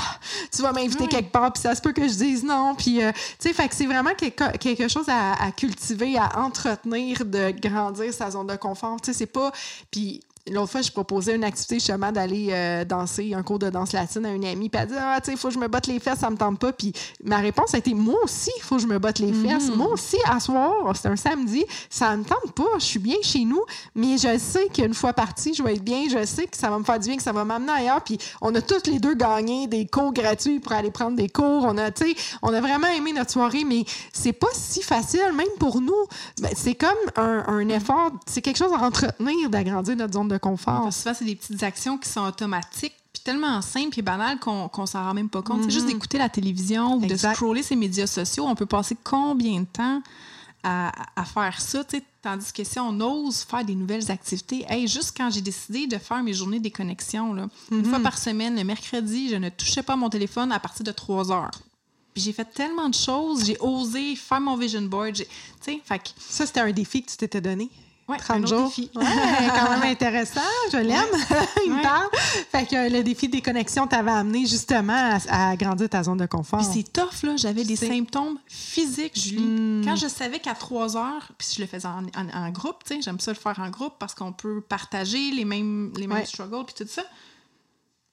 tu 0.54 0.62
vas 0.62 0.72
m'inviter 0.72 1.04
Oui. 1.04 1.08
quelque 1.08 1.30
part, 1.30 1.52
puis 1.52 1.62
ça 1.62 1.75
se 1.75 1.80
peut 1.80 1.92
que 1.92 2.08
je 2.08 2.14
dise 2.14 2.42
non. 2.42 2.75
Puis, 2.76 3.02
euh, 3.02 3.12
tu 3.38 3.49
sais, 3.49 3.52
fait 3.54 3.68
que 3.68 3.75
c'est 3.75 3.87
vraiment 3.87 4.14
quelque, 4.14 4.56
quelque 4.58 4.88
chose 4.88 5.08
à, 5.08 5.34
à 5.42 5.50
cultiver, 5.52 6.18
à 6.18 6.40
entretenir, 6.40 7.25
de 7.25 7.50
grandir 7.50 8.12
sa 8.12 8.30
zone 8.30 8.46
de 8.49 8.56
confort. 8.56 9.00
Tu 9.00 9.12
sais, 9.12 9.18
c'est 9.18 9.26
pas. 9.26 9.52
Puis, 9.90 10.20
L'autre 10.49 10.73
fois, 10.73 10.80
je 10.80 10.90
proposais 10.90 11.37
une 11.37 11.44
activité 11.44 11.75
justement 11.76 12.11
d'aller 12.12 12.49
euh, 12.50 12.85
danser 12.85 13.35
un 13.35 13.42
cours 13.42 13.59
de 13.59 13.68
danse 13.68 13.92
latine 13.92 14.25
à 14.25 14.30
une 14.30 14.44
amie. 14.47 14.70
Puis 14.70 14.80
elle 14.80 14.88
dit 14.88 14.94
Ah, 14.99 15.20
tu 15.20 15.26
sais, 15.26 15.32
il 15.32 15.38
faut 15.38 15.49
que 15.49 15.54
je 15.54 15.59
me 15.59 15.68
botte 15.68 15.87
les 15.87 16.00
fesses, 16.00 16.20
ça 16.20 16.30
me 16.30 16.37
tente 16.37 16.59
pas. 16.59 16.73
Puis 16.73 16.94
ma 17.23 17.38
réponse 17.38 17.75
a 17.75 17.78
été 17.78 17.92
Moi 17.92 18.16
aussi, 18.25 18.50
il 18.56 18.62
faut 18.62 18.76
que 18.76 18.82
je 18.82 18.87
me 18.87 18.99
botte 18.99 19.18
les 19.18 19.32
fesses. 19.32 19.68
Moi 19.68 19.88
aussi, 19.88 20.16
à 20.25 20.40
soir, 20.40 20.73
c'est 20.97 21.09
un 21.09 21.16
samedi, 21.16 21.64
ça 21.90 22.16
me 22.16 22.25
tente 22.25 22.52
pas. 22.54 22.78
Je 22.78 22.85
suis 22.85 22.99
bien 22.99 23.16
chez 23.23 23.44
nous, 23.44 23.62
mais 23.94 24.16
je 24.16 24.38
sais 24.38 24.68
qu'une 24.68 24.94
fois 24.94 25.12
partie, 25.12 25.52
je 25.52 25.62
vais 25.62 25.75
être 25.75 25.85
bien. 25.85 26.04
Je 26.11 26.25
sais 26.25 26.47
que 26.47 26.56
ça 26.56 26.70
va 26.70 26.78
me 26.78 26.85
faire 26.85 26.99
du 26.99 27.09
bien, 27.09 27.16
que 27.18 27.23
ça 27.23 27.32
va 27.32 27.44
m'amener 27.44 27.73
ailleurs. 27.73 28.02
Puis 28.02 28.18
on 28.40 28.54
a 28.54 28.62
tous 28.62 28.90
les 28.90 28.99
deux 28.99 29.14
gagné 29.14 29.66
des 29.66 29.87
cours 29.87 30.12
gratuits 30.12 30.59
pour 30.59 30.73
aller 30.73 30.90
prendre 30.90 31.16
des 31.16 31.28
cours. 31.28 31.64
On 31.64 31.76
a, 31.76 31.90
on 32.40 32.54
a 32.54 32.61
vraiment 32.61 32.88
aimé 32.88 33.12
notre 33.12 33.30
soirée, 33.30 33.64
mais 33.64 33.85
c'est 34.12 34.32
pas 34.32 34.49
si 34.54 34.82
facile, 34.82 35.32
même 35.35 35.47
pour 35.59 35.82
nous. 35.82 35.92
Ben, 36.40 36.50
c'est 36.54 36.75
comme 36.75 36.90
un, 37.16 37.44
un 37.47 37.68
effort, 37.68 38.11
c'est 38.26 38.40
quelque 38.40 38.56
chose 38.56 38.73
à 38.73 38.82
entretenir, 38.82 39.50
d'agrandir 39.50 39.97
notre 39.97 40.14
zone 40.14 40.29
de 40.30 40.38
confort. 40.38 40.82
Parce 40.84 40.96
que 40.96 41.02
souvent, 41.02 41.14
c'est 41.14 41.25
des 41.25 41.37
petites 41.37 41.62
actions 41.62 41.99
qui 41.99 42.08
sont 42.08 42.22
automatiques, 42.22 42.94
puis 43.12 43.22
tellement 43.22 43.60
simples 43.62 43.99
et 43.99 44.02
banales 44.02 44.38
qu'on 44.38 44.87
s'en 44.87 45.04
rend 45.04 45.14
même 45.14 45.28
pas 45.28 45.42
compte. 45.42 45.62
C'est 45.64 45.70
juste 45.70 45.87
d'écouter 45.87 46.18
la 46.18 46.28
télévision 46.28 46.96
ou 46.96 47.04
Exact. 47.04 47.30
de 47.30 47.34
scroller 47.37 47.62
ses 47.62 47.76
médias 47.76 48.06
sociaux. 48.06 48.44
On 48.46 48.54
peut 48.54 48.66
passer 48.66 48.96
combien 49.02 49.60
de 49.60 49.66
temps 49.66 50.02
à, 50.62 50.92
à 51.16 51.25
faire 51.25 51.60
ça, 51.60 51.82
tandis 52.22 52.52
que 52.52 52.64
si 52.64 52.78
on 52.78 53.00
ose 53.00 53.42
faire 53.44 53.64
des 53.64 53.75
nouvelles 53.75 54.10
activités, 54.10 54.64
hey, 54.68 54.87
juste 54.87 55.14
quand 55.16 55.30
j'ai 55.30 55.40
décidé 55.40 55.87
de 55.87 55.96
faire 55.96 56.22
mes 56.22 56.34
journées 56.34 56.58
de 56.58 56.64
déconnexion, 56.64 57.32
là, 57.32 57.49
une 57.70 57.84
fois 57.84 57.99
par 58.00 58.18
semaine, 58.18 58.56
le 58.56 58.64
mercredi, 58.64 59.30
je 59.30 59.37
ne 59.37 59.49
touchais 59.49 59.82
pas 59.82 59.96
mon 59.96 60.10
téléphone 60.10 60.52
à 60.52 60.60
partir 60.60 60.84
de 60.84 60.92
3 60.92 61.32
heures. 61.32 61.50
Puis 62.12 62.22
j'ai 62.25 62.32
fait 62.32 62.44
tellement 62.44 62.88
de 62.88 62.94
choses, 62.94 63.44
j'ai 63.46 63.56
osé 63.60 64.16
faire 64.16 64.40
mon 64.40 64.56
vision 64.56 64.82
board, 64.82 65.16
fait 65.64 65.99
que 65.99 66.08
Ça, 66.18 66.44
c'était 66.44 66.60
un 66.60 66.72
défi 66.72 67.02
que 67.02 67.10
tu 67.10 67.16
t'étais 67.16 67.40
donné? 67.40 67.70
Ouais, 68.10 68.18
30 68.18 68.36
un 68.36 68.42
autre 68.42 68.48
jours. 68.48 68.66
défi. 68.68 68.90
Ouais, 68.94 69.04
quand 69.04 69.70
même 69.70 69.82
intéressant. 69.90 70.40
Je 70.72 70.78
l'aime. 70.78 71.04
Il 71.66 71.72
me 71.72 71.82
parle. 71.82 72.08
Fait 72.50 72.66
que 72.66 72.90
le 72.92 73.02
défi 73.02 73.28
des 73.28 73.40
connexions 73.40 73.86
t'avait 73.86 74.10
amené 74.10 74.46
justement 74.46 74.92
à, 74.92 75.18
à 75.28 75.50
agrandir 75.50 75.88
ta 75.88 76.02
zone 76.02 76.18
de 76.18 76.26
confort. 76.26 76.60
Puis 76.60 76.68
c'est 76.82 76.92
tough, 76.92 77.22
là. 77.22 77.36
J'avais 77.36 77.64
des 77.64 77.76
symptômes 77.76 78.38
physiques, 78.46 79.18
Julie. 79.18 79.40
Hmm. 79.42 79.82
Quand 79.84 79.96
je 79.96 80.08
savais 80.08 80.38
qu'à 80.40 80.54
3 80.54 80.96
heures, 80.96 81.28
puis 81.38 81.48
je 81.56 81.60
le 81.60 81.66
faisais 81.66 81.86
en, 81.88 82.04
en- 82.16 82.46
en 82.46 82.50
groupe, 82.50 82.84
tu 82.84 82.94
sais, 82.96 83.02
j'aime 83.02 83.20
ça 83.20 83.30
le 83.32 83.38
faire 83.38 83.58
en 83.60 83.70
groupe 83.70 83.94
parce 83.98 84.14
qu'on 84.14 84.32
peut 84.32 84.60
partager 84.60 85.30
les 85.30 85.44
mêmes, 85.44 85.92
les 85.96 86.06
mêmes 86.06 86.26
struggles, 86.26 86.64
puis 86.66 86.74
tout 86.84 86.90
ça. 86.90 87.02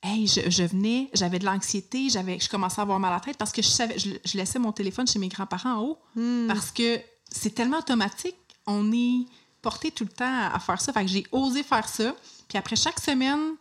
Hey, 0.04 0.28
je, 0.28 0.50
je 0.50 0.64
venais, 0.64 1.10
j'avais 1.14 1.40
de 1.40 1.46
l'anxiété, 1.46 2.10
j'avais, 2.10 2.40
je 2.40 2.48
commençais 2.48 2.80
à 2.80 2.84
avoir 2.84 3.00
mal 3.00 3.12
à 3.12 3.16
la 3.16 3.20
tête 3.20 3.36
parce 3.38 3.52
que 3.52 3.64
je 3.64 3.68
savais, 3.68 3.98
je, 3.98 4.12
je 4.24 4.38
laissais 4.38 4.60
mon 4.60 4.72
téléphone 4.72 5.08
chez 5.08 5.18
mes 5.18 5.28
grands-parents 5.28 5.74
en 5.74 5.82
haut 5.82 5.98
Hmm. 6.16 6.48
parce 6.48 6.70
que 6.72 7.00
c'est 7.32 7.50
tellement 7.56 7.80
automatique, 7.80 8.36
on 8.68 8.92
est 8.94 9.26
tout 9.70 10.04
le 10.04 10.10
temps 10.10 10.50
à, 10.54 10.60
faire 10.60 10.82
ça. 10.82 10.94
Fait 10.94 11.04
que 11.04 11.12
j'ai 11.12 11.26
osé 11.32 11.64
faire 11.64 11.88
ça. 11.88 12.16
Puis 12.48 12.58
après 12.58 12.76
chaque 12.76 13.00
semaine, 13.00 13.56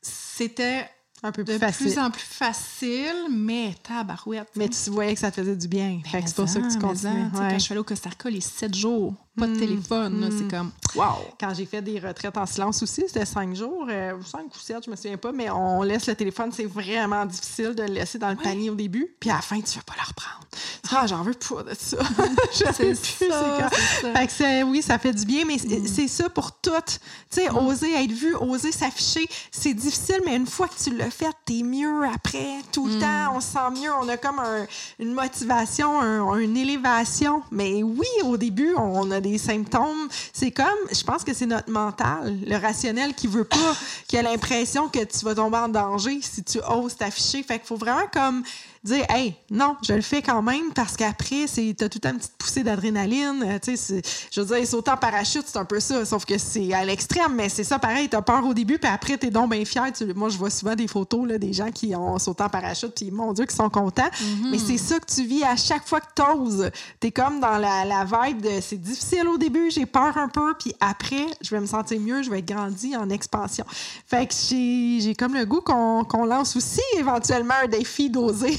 c'était 0.00 0.88
un 1.22 1.30
peu 1.30 1.44
plus 1.44 1.54
de 1.54 1.58
facile. 1.58 1.86
plus 1.86 1.98
en 1.98 2.10
plus 2.10 2.22
facile, 2.22 3.28
mais 3.30 3.74
tabarouette. 3.82 4.48
Mais 4.56 4.68
tu 4.68 4.90
voyais 4.90 5.14
que 5.14 5.20
ça 5.20 5.30
faisait 5.30 5.56
du 5.56 5.68
bien. 5.68 6.00
c'est 6.10 6.34
pour 6.34 6.48
ça 6.48 6.60
que 6.60 6.72
tu 6.72 6.78
continues. 6.78 7.30
Quand 7.32 7.50
je 7.50 7.58
suis 7.58 7.72
allée 7.72 7.80
au 7.80 7.84
Costa 7.84 8.10
Rica 8.10 8.28
les 8.28 8.40
sept 8.40 8.74
jours, 8.74 9.14
pas 9.38 9.46
de 9.46 9.56
téléphone, 9.58 10.20
là, 10.20 10.28
c'est 10.30 10.48
comme 10.54 10.70
wow. 10.94 11.04
Quand 11.40 11.54
j'ai 11.54 11.64
fait 11.64 11.80
des 11.80 11.98
retraites 11.98 12.36
en 12.36 12.44
silence 12.46 12.82
aussi, 12.82 13.02
c'était 13.06 13.24
cinq 13.24 13.54
jours, 13.56 13.86
euh, 13.88 14.14
ou 14.16 14.22
cinq 14.22 14.46
ou 14.54 14.58
sept, 14.58 14.84
je 14.84 14.90
me 14.90 14.96
souviens 14.96 15.16
pas, 15.16 15.32
mais 15.32 15.48
on 15.50 15.82
laisse 15.82 16.06
le 16.06 16.14
téléphone, 16.14 16.50
c'est 16.52 16.66
vraiment 16.66 17.24
difficile 17.24 17.74
de 17.74 17.82
le 17.82 17.94
laisser 17.94 18.18
dans 18.18 18.28
le 18.30 18.36
panier 18.36 18.68
au 18.70 18.74
début. 18.74 19.14
Puis 19.18 19.30
à 19.30 19.36
la 19.36 19.40
fin, 19.40 19.58
tu 19.60 19.78
veux 19.78 19.84
pas 19.84 19.94
le 19.96 20.06
reprendre. 20.06 20.46
Ah, 20.94 21.06
j'en 21.06 21.22
veux 21.22 21.32
pas 21.32 21.62
de 21.62 21.74
ça. 21.78 21.96
Je 22.52 22.72
sais 22.72 22.92
plus, 22.92 22.96
c'est 22.96 23.30
ça. 23.30 23.68
Fait 24.14 24.26
que 24.26 24.32
c'est- 24.32 24.62
oui, 24.64 24.82
ça 24.82 24.98
fait 24.98 25.14
du 25.14 25.24
bien, 25.24 25.44
mais 25.46 25.56
c'est- 25.56 25.86
c'est 25.86 26.08
ça 26.08 26.28
pour 26.28 26.52
tout. 26.60 26.70
Tu 26.86 26.98
sais, 27.30 27.48
oser 27.50 27.94
être 28.04 28.12
vu, 28.12 28.34
oser 28.34 28.70
s'afficher, 28.72 29.26
c'est 29.50 29.72
difficile, 29.72 30.20
mais 30.26 30.36
une 30.36 30.46
fois 30.46 30.68
que 30.68 30.74
tu 30.82 30.94
l'as 30.94 31.10
fait, 31.10 31.30
t'es 31.46 31.62
mieux 31.62 32.04
après. 32.14 32.58
Tout 32.70 32.86
le 32.86 32.98
temps, 32.98 33.34
on 33.34 33.40
se 33.40 33.52
sent 33.52 33.80
mieux. 33.82 33.90
On 34.02 34.08
a 34.08 34.18
comme 34.18 34.38
un- 34.40 34.66
une 34.98 35.14
motivation, 35.14 35.98
un- 36.02 36.36
une 36.36 36.56
élévation. 36.58 37.42
Mais 37.50 37.82
oui, 37.82 38.06
au 38.24 38.36
début, 38.36 38.74
on 38.76 39.10
a 39.10 39.20
des 39.22 39.38
symptômes. 39.38 40.08
C'est 40.32 40.50
comme, 40.50 40.66
je 40.92 41.02
pense 41.02 41.24
que 41.24 41.32
c'est 41.32 41.46
notre 41.46 41.70
mental, 41.70 42.36
le 42.46 42.56
rationnel 42.56 43.14
qui 43.14 43.26
veut 43.26 43.44
pas, 43.44 43.76
qui 44.06 44.18
a 44.18 44.22
l'impression 44.22 44.88
que 44.88 45.04
tu 45.04 45.24
vas 45.24 45.34
tomber 45.34 45.58
en 45.58 45.68
danger 45.68 46.20
si 46.20 46.42
tu 46.42 46.58
oses 46.68 46.96
t'afficher. 46.96 47.42
Fait 47.42 47.58
qu'il 47.58 47.66
faut 47.66 47.76
vraiment 47.76 48.06
comme 48.12 48.42
dire 48.84 49.04
hey 49.10 49.34
non 49.50 49.76
je 49.86 49.92
le 49.92 50.00
fais 50.00 50.22
quand 50.22 50.42
même 50.42 50.72
parce 50.74 50.96
qu'après 50.96 51.46
c'est 51.46 51.74
t'as 51.76 51.88
toute 51.88 52.04
une 52.04 52.16
petite 52.16 52.36
poussée 52.36 52.64
d'adrénaline 52.64 53.44
euh, 53.46 53.58
tu 53.62 53.76
sais 53.76 54.02
je 54.30 54.40
veux 54.40 54.56
dire 54.56 54.66
sauter 54.66 54.90
en 54.90 54.96
parachute 54.96 55.44
c'est 55.46 55.58
un 55.58 55.64
peu 55.64 55.78
ça 55.78 56.04
sauf 56.04 56.24
que 56.24 56.36
c'est 56.36 56.72
à 56.72 56.84
l'extrême 56.84 57.34
mais 57.34 57.48
c'est 57.48 57.62
ça 57.62 57.78
pareil 57.78 58.08
t'as 58.08 58.22
peur 58.22 58.44
au 58.44 58.54
début 58.54 58.78
puis 58.78 58.90
après 58.90 59.16
t'es 59.16 59.30
donc 59.30 59.50
bien 59.50 59.64
fier 59.64 59.84
moi 60.16 60.30
je 60.30 60.38
vois 60.38 60.50
souvent 60.50 60.74
des 60.74 60.88
photos 60.88 61.28
là, 61.28 61.38
des 61.38 61.52
gens 61.52 61.70
qui 61.70 61.94
ont 61.94 62.18
sauté 62.18 62.42
en 62.42 62.48
parachute 62.48 62.92
puis 62.94 63.10
mon 63.10 63.32
dieu 63.32 63.44
qui 63.44 63.54
sont 63.54 63.70
contents. 63.70 64.02
Mm-hmm. 64.02 64.50
mais 64.50 64.58
c'est 64.58 64.78
ça 64.78 64.98
que 64.98 65.06
tu 65.06 65.24
vis 65.24 65.44
à 65.44 65.56
chaque 65.56 65.86
fois 65.86 66.00
que 66.00 66.06
t'oses. 66.14 66.70
T'es 67.00 67.10
comme 67.10 67.40
dans 67.40 67.58
la, 67.58 67.84
la 67.84 68.04
vibe 68.04 68.40
de 68.40 68.60
c'est 68.60 68.80
difficile 68.80 69.28
au 69.28 69.38
début 69.38 69.70
j'ai 69.70 69.86
peur 69.86 70.16
un 70.16 70.28
peu 70.28 70.54
puis 70.58 70.74
après 70.80 71.26
je 71.40 71.50
vais 71.50 71.60
me 71.60 71.66
sentir 71.66 72.00
mieux 72.00 72.22
je 72.22 72.30
vais 72.30 72.40
être 72.40 72.48
grandi 72.48 72.96
en 72.96 73.08
expansion. 73.10 73.64
Fait 74.06 74.26
que 74.26 74.34
j'ai 74.34 75.14
comme 75.14 75.34
le 75.34 75.44
goût 75.44 75.60
qu'on 75.60 76.24
lance 76.24 76.56
aussi 76.56 76.80
éventuellement 76.96 77.54
un 77.62 77.68
défi 77.68 78.10
d'oser 78.10 78.58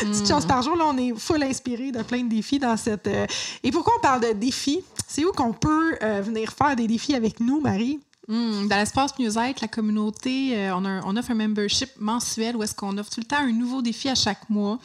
Petite 0.00 0.28
chance 0.28 0.46
par 0.46 0.62
jour, 0.62 0.76
là, 0.76 0.84
on 0.86 0.96
est 0.96 1.14
full 1.18 1.42
inspiré 1.42 1.92
de 1.92 2.02
plein 2.02 2.22
de 2.22 2.28
défis 2.28 2.58
dans 2.58 2.76
cette. 2.76 3.06
Euh, 3.06 3.26
Et 3.62 3.70
pourquoi 3.70 3.94
on 3.98 4.00
parle 4.00 4.20
de 4.20 4.32
défis? 4.32 4.80
C'est 5.06 5.24
où 5.24 5.32
qu'on 5.32 5.52
peut 5.52 5.96
euh, 6.02 6.20
venir 6.22 6.52
faire 6.52 6.74
des 6.76 6.86
défis 6.86 7.14
avec 7.14 7.40
nous, 7.40 7.60
Marie? 7.60 8.00
Hmm, 8.26 8.68
dans 8.68 8.76
l'espace 8.76 9.18
Mieux-être, 9.18 9.60
la 9.60 9.68
communauté, 9.68 10.56
euh, 10.56 10.74
on, 10.76 10.84
on, 10.84 11.16
offre 11.16 11.30
un 11.30 11.34
membership 11.34 11.90
mensuel 11.98 12.56
où 12.56 12.62
est-ce 12.62 12.74
qu'on 12.74 12.96
offre 12.96 13.10
tout 13.10 13.20
le 13.20 13.26
temps 13.26 13.36
un 13.38 13.52
nouveau 13.52 13.82
défi 13.82 14.08
à 14.08 14.14
chaque 14.14 14.48
mois. 14.48 14.78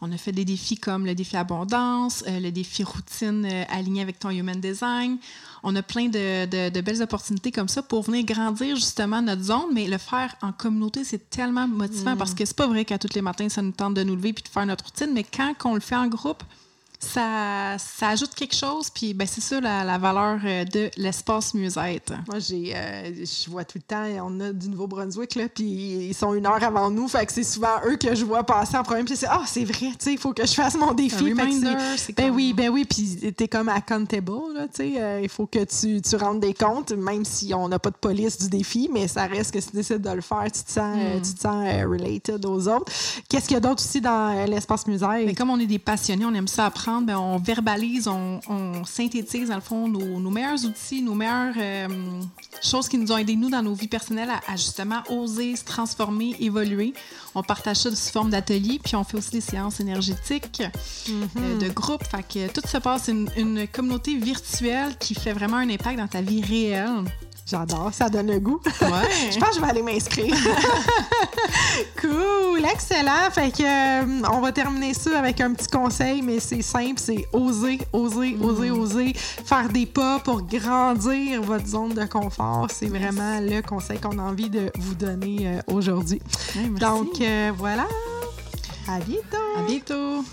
On 0.00 0.10
a 0.12 0.16
fait 0.16 0.32
des 0.32 0.44
défis 0.44 0.76
comme 0.76 1.04
le 1.04 1.14
défi 1.14 1.36
abondance, 1.36 2.24
le 2.26 2.50
défi 2.50 2.84
routine 2.84 3.46
aligné 3.68 4.02
avec 4.02 4.18
ton 4.18 4.30
human 4.30 4.60
design 4.60 5.18
on 5.62 5.76
a 5.76 5.82
plein 5.82 6.08
de, 6.08 6.80
belles 6.80 7.02
opportunités 7.02 7.52
comme 7.52 7.68
ça 7.68 7.82
pour 7.82 8.02
venir 8.02 8.24
grandir 8.24 8.76
justement 8.76 9.20
notre 9.20 9.42
zone, 9.42 9.72
mais 9.72 9.86
le 9.86 9.98
faire 9.98 10.34
en 10.42 10.52
communauté, 10.52 11.04
c'est 11.04 11.30
tellement 11.30 11.68
motivant 11.68 12.14
mm. 12.14 12.18
parce 12.18 12.34
que 12.34 12.44
c'est 12.44 12.56
pas 12.56 12.66
vrai 12.66 12.84
qu'à 12.84 12.98
tous 12.98 13.14
les 13.14 13.22
matins, 13.22 13.48
ça 13.48 13.62
nous 13.62 13.72
tente 13.72 13.94
de 13.94 14.02
nous 14.02 14.16
lever 14.16 14.32
puis 14.32 14.42
de 14.42 14.48
faire 14.48 14.66
notre 14.66 14.84
routine, 14.84 15.10
mais 15.12 15.24
quand 15.24 15.54
on 15.64 15.74
le 15.74 15.80
fait 15.80 15.96
en 15.96 16.08
groupe, 16.08 16.42
ça, 17.00 17.76
ça 17.78 18.10
ajoute 18.10 18.34
quelque 18.34 18.54
chose. 18.54 18.90
Puis 18.90 19.14
ben, 19.14 19.26
c'est 19.26 19.40
ça 19.40 19.60
la, 19.60 19.98
valeur 19.98 20.38
euh, 20.44 20.64
de 20.64 20.90
l'espace 20.96 21.54
musette. 21.54 22.12
Moi, 22.28 22.38
j'ai, 22.38 22.72
euh, 22.74 23.24
je 23.24 23.50
vois 23.50 23.64
tout 23.64 23.78
le 23.78 23.82
temps, 23.82 24.04
on 24.22 24.38
a 24.40 24.52
du 24.52 24.68
Nouveau-Brunswick, 24.68 25.34
là, 25.34 25.48
puis 25.48 25.64
ils 25.64 26.14
sont 26.14 26.34
une 26.34 26.46
heure 26.46 26.62
avant 26.62 26.90
nous. 26.90 27.08
Fait 27.08 27.24
que 27.24 27.32
c'est 27.32 27.42
souvent 27.42 27.80
eux 27.86 27.96
que 27.96 28.14
je 28.14 28.24
vois 28.24 28.44
passer 28.44 28.76
en 28.76 28.82
premier. 28.82 29.04
Puis 29.04 29.16
c'est, 29.16 29.26
ah, 29.28 29.42
c'est 29.46 29.64
vrai, 29.64 29.88
tu 29.88 29.96
sais, 29.98 30.12
il 30.12 30.18
faut 30.18 30.32
que 30.32 30.46
je 30.46 30.52
fasse 30.52 30.76
mon 30.76 30.92
défi. 30.92 31.32
ben 31.34 32.30
oui, 32.30 32.52
ben 32.52 32.68
oui. 32.68 32.84
Puis 32.84 33.32
t'es 33.32 33.48
comme 33.48 33.68
accountable, 33.68 34.32
là, 34.54 34.68
tu 34.68 34.76
sais. 34.76 34.92
Euh, 35.00 35.20
il 35.22 35.28
faut 35.28 35.46
que 35.46 35.64
tu, 35.64 36.02
tu 36.02 36.16
rendes 36.16 36.40
des 36.40 36.54
comptes, 36.54 36.92
même 36.92 37.24
si 37.24 37.54
on 37.54 37.68
n'a 37.68 37.78
pas 37.78 37.90
de 37.90 37.96
police 37.96 38.38
du 38.38 38.48
défi, 38.48 38.90
mais 38.92 39.08
ça 39.08 39.26
reste 39.26 39.52
que 39.52 39.60
si 39.60 39.70
tu 39.70 39.76
décides 39.76 40.02
de 40.02 40.10
le 40.10 40.20
faire, 40.20 40.44
tu 40.44 40.62
te 40.62 40.70
sens, 40.70 40.96
hmm. 40.96 41.22
tu 41.22 41.34
te 41.34 41.40
sens 41.40 41.64
related 41.84 42.44
aux 42.44 42.68
autres. 42.68 42.92
Qu'est-ce 43.28 43.46
qu'il 43.46 43.54
y 43.54 43.56
a 43.56 43.60
d'autre 43.60 43.82
aussi 43.82 44.00
dans 44.00 44.46
l'espace? 44.46 44.86
Mais 44.86 44.98
ben, 44.98 45.34
comme 45.34 45.50
on 45.50 45.58
est 45.58 45.66
des 45.66 45.78
passionnés, 45.78 46.24
on 46.24 46.34
aime 46.34 46.48
ça 46.48 46.66
apprendre 46.66 46.89
ben, 47.00 47.18
on 47.18 47.38
verbalise, 47.38 48.08
on, 48.08 48.84
synthétise, 48.84 49.48
dans 49.48 49.54
le 49.54 49.60
fond, 49.60 49.88
nos, 49.88 50.30
meilleurs 50.30 50.64
outils, 50.64 51.02
nos 51.02 51.14
meilleures 51.14 51.54
euh, 51.56 51.88
choses 52.62 52.88
qui 52.88 52.98
nous 52.98 53.12
ont 53.12 53.16
aidés, 53.16 53.36
nous, 53.36 53.50
dans 53.50 53.62
nos 53.62 53.74
vies 53.74 53.88
personnelles, 53.88 54.30
à, 54.30 54.56
justement 54.56 55.02
oser 55.08 55.56
se 55.56 55.64
transformer, 55.64 56.36
évoluer. 56.40 56.92
On 57.34 57.42
partage 57.42 57.76
ça 57.76 57.94
sous 57.94 58.12
forme 58.12 58.30
d'ateliers, 58.30 58.80
puis 58.82 58.96
on 58.96 59.04
fait 59.04 59.16
aussi 59.16 59.30
des 59.30 59.40
séances 59.40 59.80
énergétiques 59.80 60.62
euh, 60.62 61.12
mm-hmm. 61.12 61.58
de 61.58 61.68
groupe. 61.68 62.04
Fait 62.04 62.22
que 62.22 62.52
tout 62.52 62.66
se 62.66 62.78
passe, 62.78 63.08
une, 63.08 63.28
une 63.36 63.68
communauté 63.68 64.16
virtuelle 64.16 64.96
qui 64.98 65.14
fait 65.14 65.32
vraiment 65.32 65.58
un 65.58 65.70
impact 65.70 65.98
dans 65.98 66.08
ta 66.08 66.22
vie 66.22 66.42
réelle. 66.42 67.04
J'adore, 67.50 67.90
ça 67.92 68.08
donne 68.08 68.28
le 68.28 68.38
goût. 68.38 68.60
je 68.64 69.38
pense 69.38 69.48
que 69.50 69.54
je 69.56 69.60
vais 69.60 69.70
aller 69.70 69.82
m'inscrire. 69.82 70.32
cool, 72.00 72.64
excellent. 72.72 73.28
Fait 73.32 73.50
que 73.50 73.62
euh, 73.62 74.22
on 74.30 74.40
va 74.40 74.52
terminer 74.52 74.94
ça 74.94 75.18
avec 75.18 75.40
un 75.40 75.52
petit 75.54 75.66
conseil, 75.66 76.22
mais 76.22 76.38
c'est 76.38 76.62
simple, 76.62 77.00
c'est 77.00 77.26
oser, 77.32 77.80
oser, 77.92 78.36
mm. 78.36 78.44
oser, 78.44 78.70
oser, 78.70 79.12
faire 79.16 79.68
des 79.68 79.86
pas 79.86 80.20
pour 80.20 80.42
grandir 80.42 81.42
votre 81.42 81.66
zone 81.66 81.94
de 81.94 82.04
confort. 82.04 82.68
C'est 82.72 82.86
vraiment 82.86 83.40
le 83.40 83.62
conseil 83.62 83.98
qu'on 83.98 84.18
a 84.20 84.22
envie 84.22 84.50
de 84.50 84.70
vous 84.78 84.94
donner 84.94 85.48
euh, 85.48 85.60
aujourd'hui. 85.66 86.22
Donc 86.78 87.20
euh, 87.20 87.50
voilà. 87.56 87.88
À 88.86 89.00
bientôt. 89.00 89.58
À 89.58 89.62
bientôt. 89.62 90.24